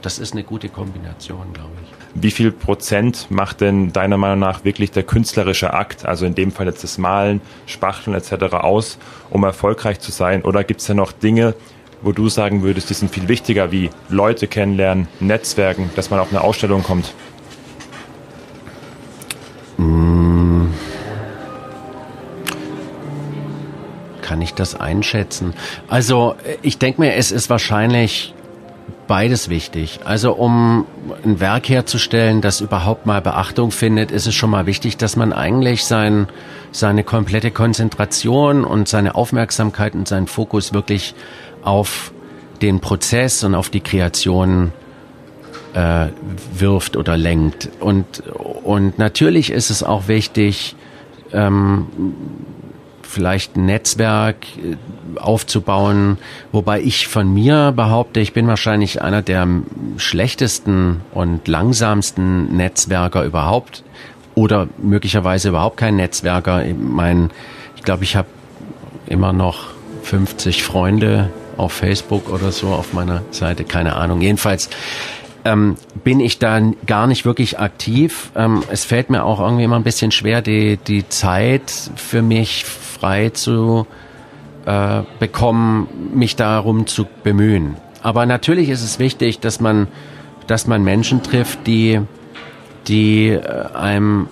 [0.01, 1.91] das ist eine gute Kombination, glaube ich.
[2.13, 6.51] Wie viel Prozent macht denn deiner Meinung nach wirklich der künstlerische Akt, also in dem
[6.51, 8.55] Fall jetzt das Malen, Spachteln etc.
[8.55, 8.97] aus,
[9.29, 10.41] um erfolgreich zu sein?
[10.41, 11.55] Oder gibt es ja noch Dinge,
[12.01, 16.31] wo du sagen würdest, die sind viel wichtiger, wie Leute kennenlernen, Netzwerken, dass man auf
[16.31, 17.13] eine Ausstellung kommt?
[24.21, 25.53] Kann ich das einschätzen?
[25.89, 28.33] Also ich denke mir, es ist wahrscheinlich
[29.07, 29.99] beides wichtig.
[30.05, 30.85] Also um
[31.25, 35.33] ein Werk herzustellen, das überhaupt mal Beachtung findet, ist es schon mal wichtig, dass man
[35.33, 36.27] eigentlich sein,
[36.71, 41.13] seine komplette Konzentration und seine Aufmerksamkeit und seinen Fokus wirklich
[41.61, 42.13] auf
[42.61, 44.71] den Prozess und auf die Kreation
[45.73, 46.07] äh,
[46.53, 47.69] wirft oder lenkt.
[47.79, 48.23] Und,
[48.63, 50.75] und natürlich ist es auch wichtig,
[51.33, 51.87] ähm,
[53.03, 54.77] vielleicht ein Netzwerk äh,
[55.19, 56.17] aufzubauen,
[56.51, 59.47] wobei ich von mir behaupte, ich bin wahrscheinlich einer der
[59.97, 63.83] schlechtesten und langsamsten Netzwerker überhaupt
[64.35, 66.65] oder möglicherweise überhaupt kein Netzwerker.
[66.65, 67.29] Ich meine,
[67.75, 68.27] ich glaube, ich habe
[69.07, 69.65] immer noch
[70.03, 74.21] 50 Freunde auf Facebook oder so auf meiner Seite, keine Ahnung.
[74.21, 74.69] Jedenfalls
[75.45, 78.31] ähm, bin ich da gar nicht wirklich aktiv.
[78.35, 82.65] Ähm, es fällt mir auch irgendwie immer ein bisschen schwer, die, die Zeit für mich
[82.65, 83.87] frei zu
[84.65, 87.77] äh, bekommen, mich darum zu bemühen.
[88.03, 89.87] Aber natürlich ist es wichtig, dass man,
[90.47, 92.01] dass man Menschen trifft, die,
[92.87, 94.27] die äh, einem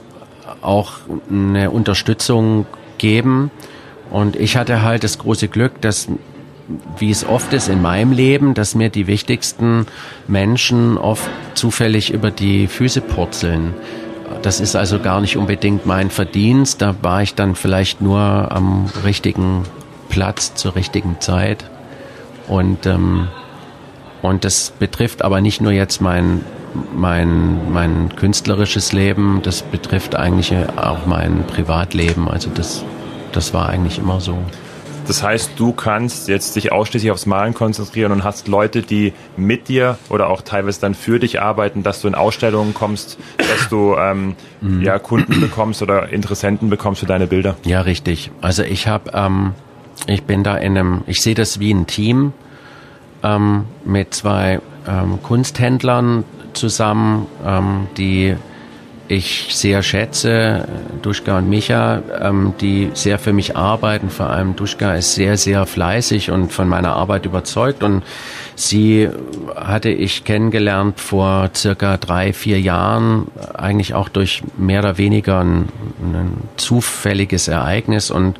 [0.62, 0.94] auch
[1.30, 2.66] eine Unterstützung
[2.98, 3.52] geben.
[4.10, 6.08] Und ich hatte halt das große Glück, dass
[6.98, 9.88] wie es oft ist in meinem Leben, dass mir die wichtigsten
[10.28, 13.74] Menschen oft zufällig über die Füße purzeln.
[14.42, 16.82] Das ist also gar nicht unbedingt mein Verdienst.
[16.82, 19.64] Da war ich dann vielleicht nur am richtigen
[20.10, 21.66] Platz zur richtigen Zeit.
[22.48, 23.28] Und, ähm,
[24.22, 26.44] und das betrifft aber nicht nur jetzt mein,
[26.96, 32.30] mein, mein künstlerisches Leben, das betrifft eigentlich auch mein Privatleben.
[32.30, 32.84] Also das,
[33.32, 34.38] das war eigentlich immer so.
[35.10, 39.68] Das heißt, du kannst jetzt dich ausschließlich aufs Malen konzentrieren und hast Leute, die mit
[39.68, 43.96] dir oder auch teilweise dann für dich arbeiten, dass du in Ausstellungen kommst, dass du
[43.96, 44.84] ähm, mhm.
[44.84, 47.58] ja Kunden bekommst oder Interessenten bekommst für deine Bilder.
[47.66, 48.30] Ja, richtig.
[48.42, 49.54] Also ich habe, ähm,
[50.06, 52.32] ich bin da in einem, ich sehe das wie ein Team
[53.24, 58.36] ähm, mit zwei ähm, Kunsthändlern zusammen, ähm, die
[59.10, 60.68] ich sehr schätze,
[61.02, 64.10] Duschka und Micha, ähm, die sehr für mich arbeiten.
[64.10, 67.82] Vor allem Duschka ist sehr, sehr fleißig und von meiner Arbeit überzeugt.
[67.82, 68.04] Und
[68.56, 69.10] sie
[69.56, 75.70] hatte ich kennengelernt vor circa drei, vier Jahren, eigentlich auch durch mehr oder weniger ein,
[76.02, 78.12] ein zufälliges Ereignis.
[78.12, 78.38] Und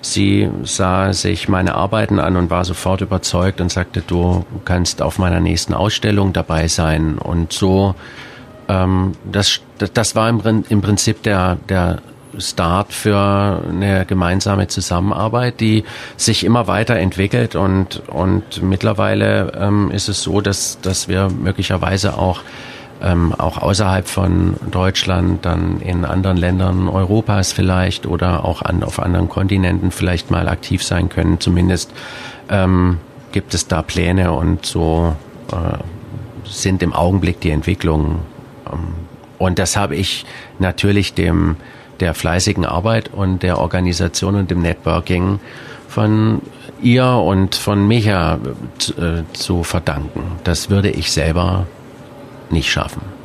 [0.00, 5.18] sie sah sich meine Arbeiten an und war sofort überzeugt und sagte, du kannst auf
[5.18, 7.18] meiner nächsten Ausstellung dabei sein.
[7.18, 7.94] Und so
[8.68, 11.98] ähm, das, das war im, im Prinzip der, der
[12.36, 15.84] Start für eine gemeinsame Zusammenarbeit, die
[16.16, 22.42] sich immer weiterentwickelt und, und mittlerweile ähm, ist es so, dass, dass wir möglicherweise auch
[23.00, 28.98] ähm, auch außerhalb von Deutschland, dann in anderen Ländern Europas vielleicht oder auch an, auf
[28.98, 31.38] anderen Kontinenten vielleicht mal aktiv sein können.
[31.38, 31.92] Zumindest
[32.48, 32.98] ähm,
[33.30, 35.14] gibt es da Pläne und so
[35.52, 35.78] äh,
[36.44, 38.18] sind im Augenblick die Entwicklungen
[39.38, 40.24] und das habe ich
[40.58, 41.56] natürlich dem,
[42.00, 45.40] der fleißigen Arbeit und der Organisation und dem Networking
[45.88, 46.42] von
[46.82, 50.22] ihr und von Micha äh, zu verdanken.
[50.44, 51.66] Das würde ich selber
[52.50, 53.17] nicht schaffen.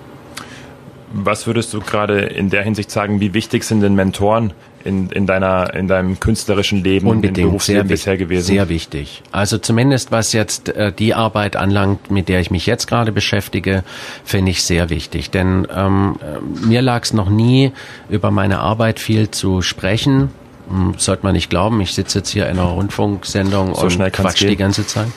[1.15, 4.52] Was würdest du gerade in der Hinsicht sagen, wie wichtig sind denn Mentoren
[4.84, 8.47] in, in, deiner, in deinem künstlerischen Leben, Unbedingt, im Berufsleben sehr, bisher gewesen?
[8.47, 9.21] Sehr wichtig.
[9.32, 13.84] Also zumindest was jetzt äh, die Arbeit anlangt, mit der ich mich jetzt gerade beschäftige,
[14.26, 15.30] finde ich sehr wichtig.
[15.30, 17.71] Denn ähm, äh, mir lag es noch nie,
[18.10, 20.30] über meine Arbeit viel zu sprechen.
[20.69, 24.47] Hm, sollte man nicht glauben, ich sitze jetzt hier in einer Rundfunksendung so und quatsch
[24.47, 25.08] die ganze Zeit.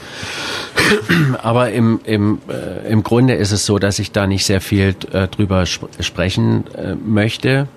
[1.43, 4.95] Aber im, im, äh, im Grunde ist es so, dass ich da nicht sehr viel
[5.13, 7.69] äh, drüber sp sprechen äh, möchte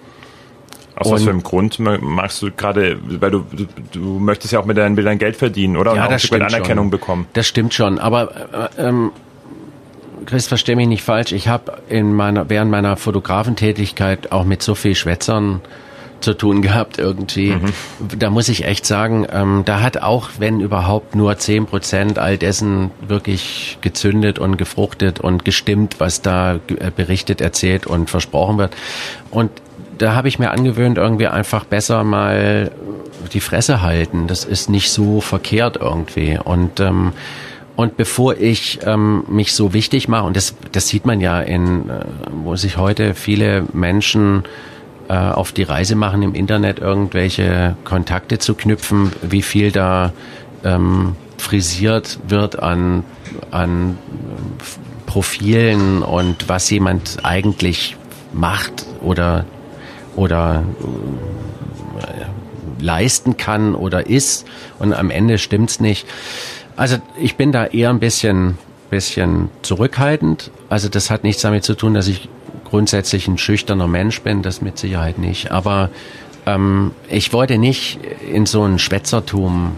[0.99, 4.65] aus was für einem Grund magst du gerade, weil du, du, du möchtest ja auch
[4.65, 5.95] mit deinen Bildern Geld verdienen, oder?
[5.95, 6.91] Ja, Und das stimmt Anerkennung schon.
[6.91, 7.27] bekommen.
[7.33, 9.11] Das stimmt schon, aber äh, ähm,
[10.25, 11.31] Chris, versteh mich nicht falsch.
[11.31, 15.61] Ich habe in meiner während meiner Fotografentätigkeit auch mit so viel Schwätzern
[16.21, 17.51] zu tun gehabt irgendwie.
[17.51, 17.73] Mhm.
[18.17, 22.37] Da muss ich echt sagen, ähm, da hat auch, wenn überhaupt nur zehn Prozent all
[22.37, 28.75] dessen wirklich gezündet und gefruchtet und gestimmt, was da äh, berichtet, erzählt und versprochen wird.
[29.31, 29.51] Und
[29.97, 32.71] da habe ich mir angewöhnt, irgendwie einfach besser mal
[33.33, 34.27] die Fresse halten.
[34.27, 36.39] Das ist nicht so verkehrt irgendwie.
[36.41, 37.13] Und ähm,
[37.79, 41.89] und bevor ich ähm, mich so wichtig mache, und das, das sieht man ja in,
[41.89, 42.03] äh,
[42.43, 44.43] wo sich heute viele Menschen
[45.09, 50.13] äh, auf die Reise machen, im Internet irgendwelche Kontakte zu knüpfen, wie viel da
[50.63, 53.03] ähm, frisiert wird an,
[53.49, 53.97] an
[55.07, 57.97] Profilen und was jemand eigentlich
[58.33, 59.45] macht oder
[60.15, 60.63] oder
[61.97, 64.45] äh, leisten kann oder ist
[64.77, 66.05] und am Ende stimmt's nicht.
[66.75, 68.57] Also ich bin da eher ein bisschen,
[68.89, 70.51] bisschen zurückhaltend.
[70.69, 72.29] Also das hat nichts damit zu tun, dass ich
[72.69, 75.51] grundsätzlich ein schüchterner Mensch bin, das mit Sicherheit nicht.
[75.51, 75.89] Aber
[76.45, 77.99] ähm, ich wollte nicht
[78.31, 79.73] in so ein Schwätzertum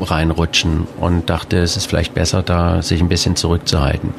[0.00, 4.12] reinrutschen und dachte, es ist vielleicht besser, da sich ein bisschen zurückzuhalten.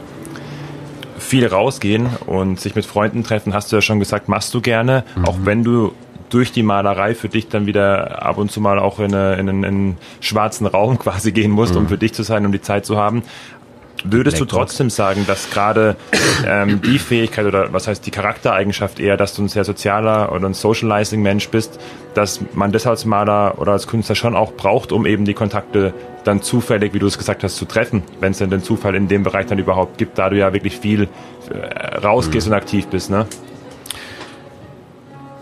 [1.18, 5.04] Viel rausgehen und sich mit Freunden treffen, hast du ja schon gesagt, machst du gerne,
[5.16, 5.26] mhm.
[5.26, 5.94] auch wenn du
[6.30, 9.50] durch die Malerei für dich dann wieder ab und zu mal auch in, eine, in,
[9.50, 11.82] einen, in einen schwarzen Raum quasi gehen musst, mhm.
[11.82, 13.24] um für dich zu sein, um die Zeit zu haben.
[14.04, 15.96] Würdest du trotzdem sagen, dass gerade
[16.46, 20.48] ähm, die Fähigkeit oder was heißt die Charaktereigenschaft eher, dass du ein sehr sozialer oder
[20.48, 21.80] ein socializing Mensch bist,
[22.14, 25.94] dass man das als Maler oder als Künstler schon auch braucht, um eben die Kontakte
[26.24, 29.08] dann zufällig, wie du es gesagt hast, zu treffen, wenn es denn den Zufall in
[29.08, 31.08] dem Bereich dann überhaupt gibt, da du ja wirklich viel
[31.50, 32.54] äh, rausgehst mhm.
[32.54, 33.26] und aktiv bist, ne?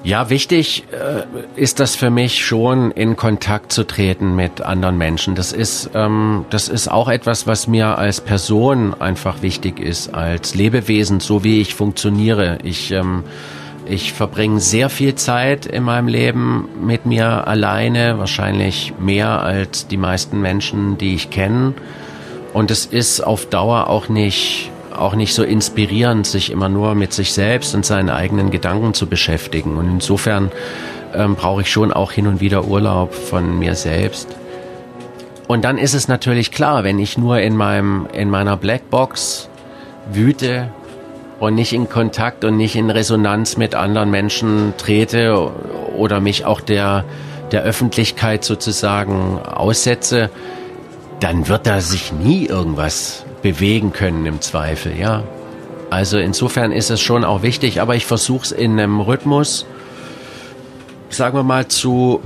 [0.04, 5.36] Ja, wichtig äh, ist das für mich schon, in Kontakt zu treten mit anderen Menschen.
[5.36, 10.56] Das ist, ähm, das ist auch etwas, was mir als Person einfach wichtig ist, als
[10.56, 12.58] Lebewesen, so wie ich funktioniere.
[12.64, 13.24] Ich, ähm,
[13.86, 19.98] ich verbringe sehr viel Zeit in meinem Leben mit mir alleine, wahrscheinlich mehr als die
[19.98, 21.76] meisten Menschen, die ich kenne.
[22.54, 27.14] Und es ist auf Dauer auch nicht auch nicht so inspirierend, sich immer nur mit
[27.14, 29.78] sich selbst und seinen eigenen Gedanken zu beschäftigen.
[29.78, 30.52] Und insofern
[31.14, 34.28] ähm, brauche ich schon auch hin und wieder Urlaub von mir selbst.
[35.48, 39.50] Und dann ist es natürlich klar, wenn ich nur in meinem, in meiner Blackbox
[40.12, 40.72] wüte
[41.40, 45.52] und nicht in Kontakt und nicht in Resonanz mit anderen Menschen trete
[45.98, 47.04] oder mich auch der,
[47.52, 50.30] der Öffentlichkeit sozusagen aussetze,
[51.20, 55.24] dann wird da sich nie irgendwas bewegen können im Zweifel, ja.
[55.90, 59.66] Also insofern ist es schon auch wichtig, aber ich versuche es in einem Rhythmus,
[61.10, 62.22] sagen wir mal, zu,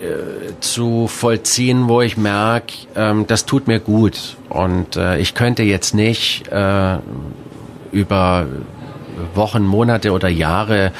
[0.00, 4.36] äh, zu vollziehen, wo ich merke, ähm, das tut mir gut.
[4.48, 6.98] Und äh, ich könnte jetzt nicht äh,
[7.90, 8.46] über
[9.34, 10.92] Wochen, Monate oder Jahre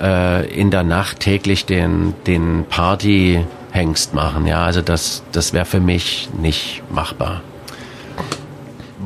[0.00, 4.46] äh, in der Nacht täglich den, den Party-Hengst machen.
[4.46, 7.42] Ja, also das, das wäre für mich nicht machbar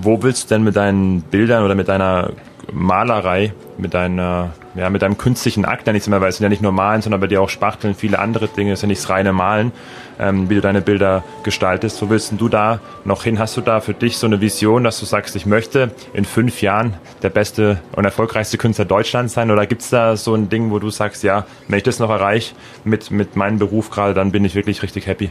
[0.03, 2.31] wo willst du denn mit deinen Bildern oder mit deiner
[2.73, 6.49] Malerei, mit deiner, ja, mit deinem künstlichen Akt, ja nicht immer, weil es sind ja
[6.49, 9.03] nicht nur Malen, sondern bei dir auch Spachteln, viele andere Dinge, es ist ja nicht
[9.03, 9.73] das reine Malen,
[10.19, 12.01] ähm, wie du deine Bilder gestaltest.
[12.01, 13.39] Wo willst du da noch hin?
[13.39, 16.63] Hast du da für dich so eine Vision, dass du sagst, ich möchte in fünf
[16.63, 19.51] Jahren der beste und erfolgreichste Künstler Deutschlands sein?
[19.51, 22.55] Oder gibt's da so ein Ding, wo du sagst, ja, wenn ich das noch erreiche
[22.85, 25.31] mit, mit meinem Beruf gerade, dann bin ich wirklich richtig happy?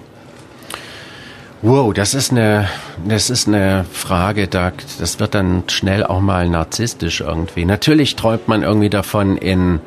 [1.64, 2.68] Wow, das ist eine,
[3.06, 7.66] das ist eine Frage, da, das wird dann schnell auch mal narzisstisch irgendwie.
[7.66, 9.80] Natürlich träumt man irgendwie davon, in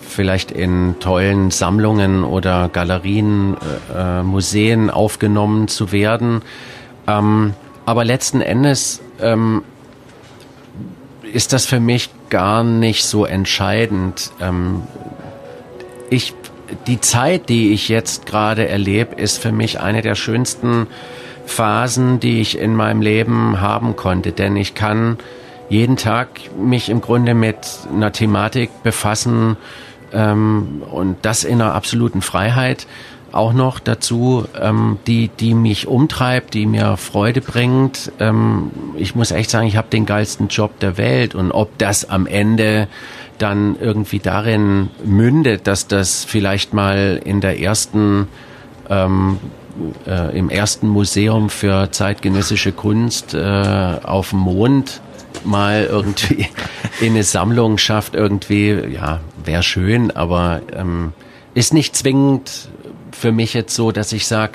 [0.00, 3.54] vielleicht in tollen Sammlungen oder Galerien,
[3.94, 6.40] äh, äh, Museen aufgenommen zu werden.
[7.06, 7.52] Ähm,
[7.84, 9.62] aber letzten Endes ähm,
[11.34, 14.32] ist das für mich gar nicht so entscheidend.
[14.40, 14.84] Ähm,
[16.08, 16.32] ich
[16.86, 20.86] die Zeit, die ich jetzt gerade erlebe, ist für mich eine der schönsten
[21.46, 24.32] Phasen, die ich in meinem Leben haben konnte.
[24.32, 25.18] Denn ich kann
[25.68, 27.56] jeden Tag mich im Grunde mit
[27.92, 29.56] einer Thematik befassen
[30.12, 32.86] ähm, und das in einer absoluten Freiheit
[33.32, 38.12] auch noch dazu, ähm, die, die mich umtreibt, die mir Freude bringt.
[38.18, 42.08] Ähm, ich muss echt sagen, ich habe den geilsten Job der Welt und ob das
[42.08, 42.88] am Ende
[43.38, 48.28] dann irgendwie darin mündet, dass das vielleicht mal in der ersten
[48.88, 49.38] ähm,
[50.06, 53.38] äh, im ersten Museum für zeitgenössische Kunst äh,
[54.02, 55.00] auf dem Mond
[55.44, 56.48] mal irgendwie
[57.00, 61.12] in eine Sammlung schafft, irgendwie, ja, wäre schön, aber ähm,
[61.54, 62.68] ist nicht zwingend
[63.20, 64.54] für mich jetzt so, dass ich sage,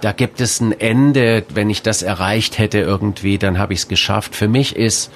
[0.00, 3.88] da gibt es ein Ende, wenn ich das erreicht hätte irgendwie, dann habe ich es
[3.88, 4.34] geschafft.
[4.34, 5.10] Für mich ist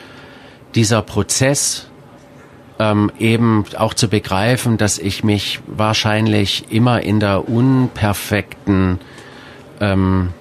[0.75, 1.87] dieser Prozess
[2.79, 8.99] ähm, eben auch zu begreifen, dass ich mich wahrscheinlich immer in der unperfekten
[9.81, 10.35] ähm,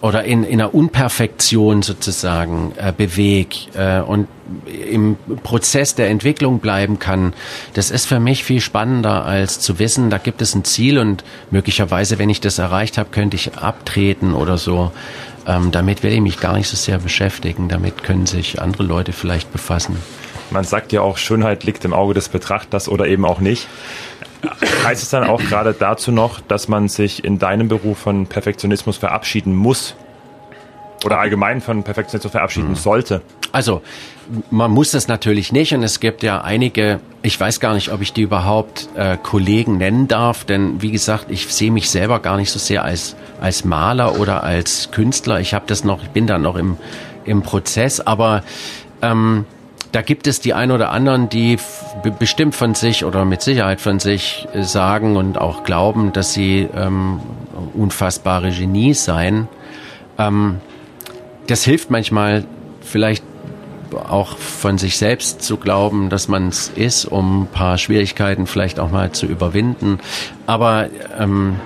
[0.00, 4.28] oder in, in einer Unperfektion sozusagen äh, bewegt äh, und
[4.90, 7.34] im Prozess der Entwicklung bleiben kann,
[7.74, 11.24] das ist für mich viel spannender als zu wissen, da gibt es ein Ziel und
[11.50, 14.92] möglicherweise, wenn ich das erreicht habe, könnte ich abtreten oder so.
[15.46, 17.68] Ähm, damit will ich mich gar nicht so sehr beschäftigen.
[17.68, 19.96] Damit können sich andere Leute vielleicht befassen.
[20.50, 23.66] Man sagt ja auch, Schönheit liegt im Auge des Betrachters oder eben auch nicht.
[24.84, 28.96] Heißt es dann auch gerade dazu noch, dass man sich in deinem Beruf von Perfektionismus
[28.96, 29.94] verabschieden muss?
[31.04, 32.76] oder allgemein von Perfektionismus verabschieden mhm.
[32.76, 33.22] sollte?
[33.52, 33.82] Also,
[34.50, 38.02] man muss das natürlich nicht und es gibt ja einige, ich weiß gar nicht, ob
[38.02, 42.36] ich die überhaupt äh, Kollegen nennen darf, denn wie gesagt, ich sehe mich selber gar
[42.36, 45.40] nicht so sehr als, als Maler oder als Künstler.
[45.40, 46.76] Ich habe das noch, ich bin da noch im,
[47.24, 48.42] im Prozess, aber
[49.00, 49.46] ähm,
[49.92, 51.58] da gibt es die ein oder anderen, die
[52.18, 56.68] bestimmt von sich oder mit Sicherheit von sich äh, sagen und auch glauben, dass sie
[56.74, 57.20] ähm,
[57.74, 59.48] unfassbare Genies seien.
[60.18, 60.60] Ähm,
[61.46, 62.44] das hilft manchmal
[62.82, 63.24] vielleicht
[63.94, 68.78] auch von sich selbst zu glauben, dass man es ist, um ein paar Schwierigkeiten vielleicht
[68.78, 69.98] auch mal zu überwinden.
[70.46, 71.58] Aber ähm,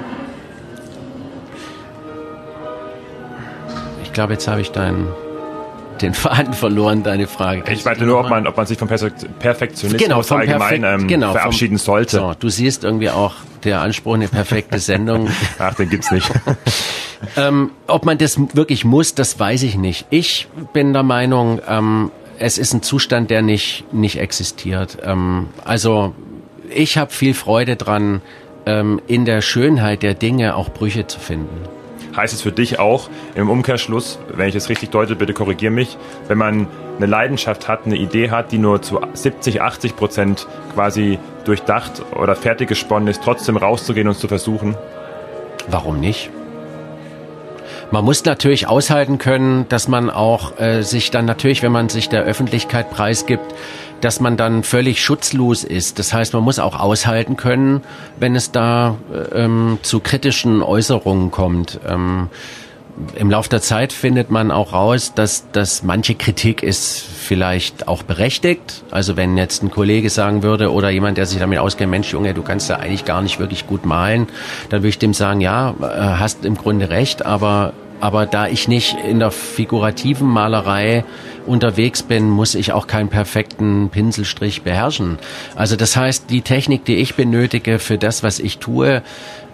[4.05, 5.09] ich glaube, jetzt habe ich deinen
[6.03, 7.64] den Faden verloren, deine Frage.
[7.72, 11.09] ich meinte nur, ob man, ob man sich vom Perfektionismus genau, vom allgemein Perfekt, ähm,
[11.09, 12.16] genau, verabschieden vom, sollte.
[12.16, 13.34] So, du siehst irgendwie auch
[13.64, 15.28] der Anspruch, eine perfekte Sendung.
[15.59, 16.30] Ach, den gibt's nicht.
[17.36, 20.07] ähm, ob man das wirklich muss, das weiß ich nicht.
[20.11, 24.98] Ich bin der Meinung, ähm, es ist ein Zustand, der nicht, nicht existiert.
[25.05, 26.14] Ähm, also
[26.68, 28.20] ich habe viel Freude dran,
[28.66, 31.68] ähm, in der Schönheit der Dinge auch Brüche zu finden
[32.17, 35.97] heißt es für dich auch im Umkehrschluss, wenn ich es richtig deute, bitte korrigier mich,
[36.29, 41.19] wenn man eine Leidenschaft hat, eine Idee hat, die nur zu 70, 80 Prozent quasi
[41.45, 44.77] durchdacht oder fertig gesponnen ist, trotzdem rauszugehen und zu versuchen?
[45.69, 46.31] Warum nicht?
[47.91, 52.09] Man muss natürlich aushalten können, dass man auch äh, sich dann natürlich, wenn man sich
[52.09, 53.55] der Öffentlichkeit preisgibt,
[54.03, 55.98] dass man dann völlig schutzlos ist.
[55.98, 57.82] Das heißt, man muss auch aushalten können,
[58.18, 58.96] wenn es da
[59.34, 61.80] ähm, zu kritischen Äußerungen kommt.
[61.88, 62.28] Ähm,
[63.14, 68.03] im Laufe der Zeit findet man auch raus, dass, dass manche Kritik ist vielleicht auch
[68.03, 68.82] berechtigt.
[68.90, 72.34] Also wenn jetzt ein Kollege sagen würde oder jemand, der sich damit auskennt, Mensch, Junge,
[72.34, 74.26] du kannst da eigentlich gar nicht wirklich gut malen,
[74.68, 75.84] dann würde ich dem sagen, ja, äh,
[76.18, 77.72] hast im Grunde recht, aber
[78.03, 81.05] aber da ich nicht in der figurativen Malerei
[81.46, 85.20] unterwegs bin, muss ich auch keinen perfekten Pinselstrich beherrschen.
[85.55, 89.03] Also das heißt, die Technik, die ich benötige für das, was ich tue,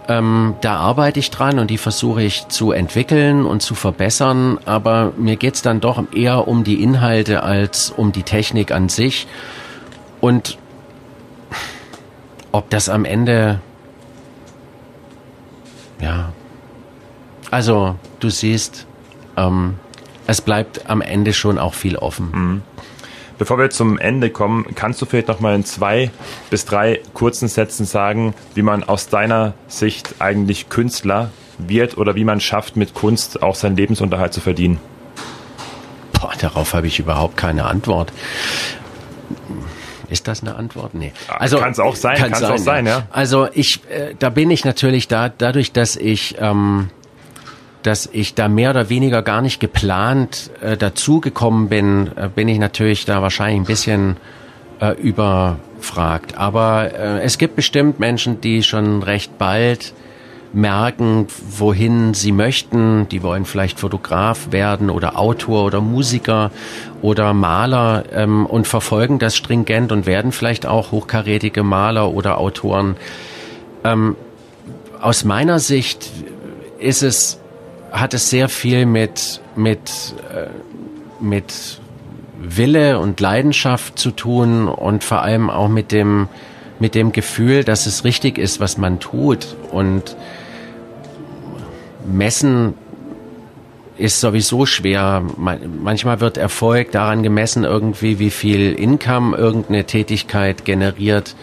[0.07, 4.57] ähm, da arbeite ich dran und die versuche ich zu entwickeln und zu verbessern.
[4.65, 9.27] Aber mir geht's dann doch eher um die Inhalte als um die Technik an sich.
[10.21, 10.57] Und
[12.51, 13.59] ob das am Ende,
[16.01, 16.33] ja,
[17.51, 18.85] also du siehst,
[19.37, 19.75] ähm,
[20.27, 22.31] es bleibt am Ende schon auch viel offen.
[22.31, 22.61] Mhm.
[23.37, 26.11] Bevor wir zum Ende kommen, kannst du vielleicht noch mal in zwei
[26.49, 32.25] bis drei kurzen Sätzen sagen, wie man aus deiner Sicht eigentlich Künstler wird oder wie
[32.25, 34.77] man schafft, mit Kunst auch seinen Lebensunterhalt zu verdienen?
[36.11, 38.11] Boah, darauf habe ich überhaupt keine Antwort.
[40.09, 40.93] Ist das eine Antwort?
[40.93, 41.13] Nee.
[41.29, 43.07] Also kann es auch sein, kann es auch sein, ja.
[43.09, 46.89] Also ich, äh, da bin ich natürlich da, dadurch, dass ich ähm,
[47.83, 52.59] dass ich da mehr oder weniger gar nicht geplant äh, dazugekommen bin, äh, bin ich
[52.59, 54.17] natürlich da wahrscheinlich ein bisschen
[54.81, 56.37] äh, überfragt.
[56.37, 59.93] Aber äh, es gibt bestimmt Menschen, die schon recht bald
[60.51, 61.27] merken,
[61.57, 63.07] wohin sie möchten.
[63.09, 66.51] Die wollen vielleicht Fotograf werden oder Autor oder Musiker
[67.01, 72.95] oder Maler ähm, und verfolgen das stringent und werden vielleicht auch hochkarätige Maler oder Autoren.
[73.83, 74.15] Ähm,
[74.99, 76.11] aus meiner Sicht
[76.79, 77.39] ist es
[77.91, 80.47] hat es sehr viel mit, mit, äh,
[81.19, 81.79] mit
[82.41, 86.27] Wille und Leidenschaft zu tun und vor allem auch mit dem,
[86.79, 89.55] mit dem Gefühl, dass es richtig ist, was man tut.
[89.71, 90.15] Und
[92.05, 92.73] messen
[93.97, 95.23] ist sowieso schwer.
[95.37, 101.35] Manchmal wird Erfolg daran gemessen, irgendwie, wie viel Income irgendeine Tätigkeit generiert.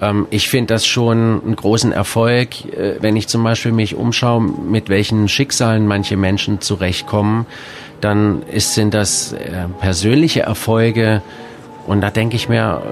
[0.00, 4.40] Ähm, ich finde das schon einen großen Erfolg, äh, wenn ich zum Beispiel mich umschaue,
[4.40, 7.46] mit welchen Schicksalen manche Menschen zurechtkommen,
[8.00, 11.22] dann ist, sind das äh, persönliche Erfolge
[11.86, 12.82] und da denke ich mir,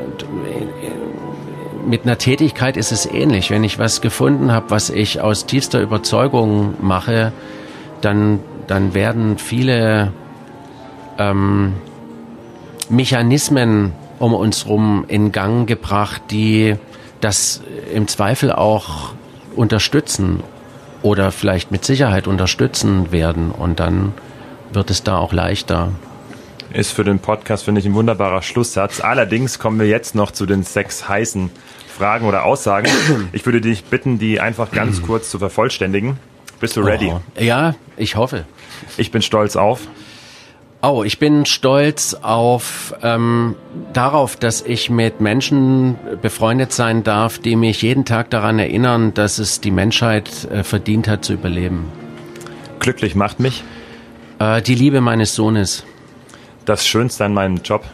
[1.86, 3.50] mit einer Tätigkeit ist es ähnlich.
[3.50, 7.32] Wenn ich was gefunden habe, was ich aus tiefster Überzeugung mache,
[8.00, 10.12] dann, dann werden viele
[11.18, 11.74] ähm,
[12.88, 16.76] Mechanismen um uns rum in Gang gebracht, die
[17.22, 17.62] das
[17.92, 19.14] im Zweifel auch
[19.56, 20.42] unterstützen
[21.02, 24.12] oder vielleicht mit Sicherheit unterstützen werden und dann
[24.72, 25.92] wird es da auch leichter.
[26.72, 29.00] Ist für den Podcast, finde ich, ein wunderbarer Schlusssatz.
[29.00, 31.50] Allerdings kommen wir jetzt noch zu den sechs heißen
[31.96, 32.90] Fragen oder Aussagen.
[33.32, 36.18] Ich würde dich bitten, die einfach ganz kurz zu vervollständigen.
[36.60, 37.12] Bist du ready?
[37.12, 38.46] Oh, ja, ich hoffe.
[38.96, 39.80] Ich bin stolz auf.
[40.84, 43.54] Oh, ich bin stolz auf ähm,
[43.92, 49.38] darauf, dass ich mit Menschen befreundet sein darf, die mich jeden Tag daran erinnern, dass
[49.38, 51.84] es die Menschheit äh, verdient hat zu überleben.
[52.80, 53.62] Glücklich macht mich.
[54.40, 55.84] Äh, die Liebe meines Sohnes.
[56.64, 57.84] Das Schönste an meinem Job?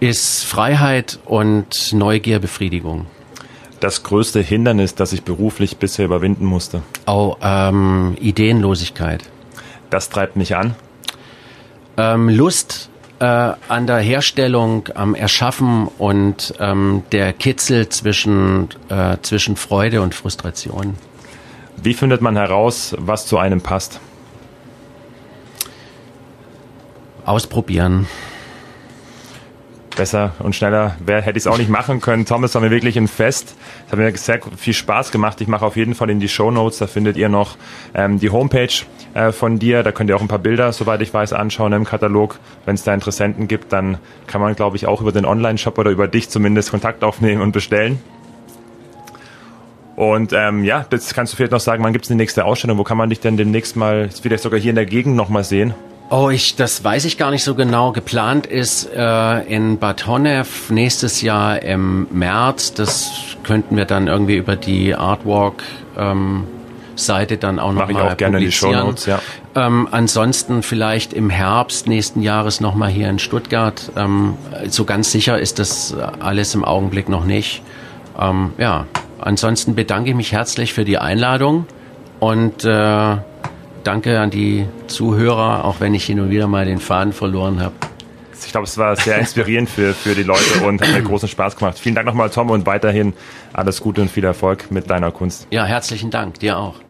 [0.00, 3.08] Ist Freiheit und Neugierbefriedigung.
[3.80, 6.80] Das größte Hindernis, das ich beruflich bisher überwinden musste?
[7.06, 9.22] Oh, ähm, Ideenlosigkeit.
[9.90, 10.74] Das treibt mich an?
[12.00, 12.88] Ähm, Lust
[13.18, 20.14] äh, an der Herstellung, am Erschaffen und ähm, der Kitzel zwischen, äh, zwischen Freude und
[20.14, 20.96] Frustration.
[21.76, 24.00] Wie findet man heraus, was zu einem passt?
[27.26, 28.06] Ausprobieren.
[29.96, 32.24] Besser und schneller wer hätte ich es auch nicht machen können.
[32.24, 33.56] Thomas war mir wirklich ein Fest.
[33.86, 35.40] Es hat mir sehr viel Spaß gemacht.
[35.40, 36.78] Ich mache auf jeden Fall in die Show Notes.
[36.78, 37.56] Da findet ihr noch
[37.94, 38.72] ähm, die Homepage
[39.14, 39.82] äh, von dir.
[39.82, 42.38] Da könnt ihr auch ein paar Bilder, soweit ich weiß, anschauen im Katalog.
[42.64, 45.90] Wenn es da Interessenten gibt, dann kann man, glaube ich, auch über den Online-Shop oder
[45.90, 47.98] über dich zumindest Kontakt aufnehmen und bestellen.
[49.96, 52.78] Und ähm, ja, das kannst du vielleicht noch sagen, wann gibt es die nächste Ausstellung?
[52.78, 55.74] Wo kann man dich denn demnächst mal, vielleicht sogar hier in der Gegend nochmal sehen?
[56.12, 57.92] Oh, ich, das weiß ich gar nicht so genau.
[57.92, 62.74] Geplant ist äh, in Bad Honnef nächstes Jahr im März.
[62.74, 63.12] Das
[63.44, 65.62] könnten wir dann irgendwie über die Artwalk
[65.96, 66.48] ähm,
[66.96, 69.20] Seite dann auch noch Mach mal auch gerne in die Show Notes, ja.
[69.54, 73.92] Ähm, ansonsten vielleicht im Herbst nächsten Jahres noch mal hier in Stuttgart.
[73.96, 74.34] Ähm,
[74.68, 77.62] so ganz sicher ist das alles im Augenblick noch nicht.
[78.18, 78.86] Ähm, ja,
[79.20, 81.66] ansonsten bedanke ich mich herzlich für die Einladung
[82.18, 83.16] und äh,
[83.84, 87.74] danke an die Zuhörer, auch wenn ich hin und wieder mal den Faden verloren habe.
[88.44, 91.56] Ich glaube, es war sehr inspirierend für, für die Leute und hat mir großen Spaß
[91.56, 91.78] gemacht.
[91.78, 93.12] Vielen Dank nochmal, Tom, und weiterhin
[93.52, 95.46] alles Gute und viel Erfolg mit deiner Kunst.
[95.50, 96.80] Ja, herzlichen Dank, dir auch.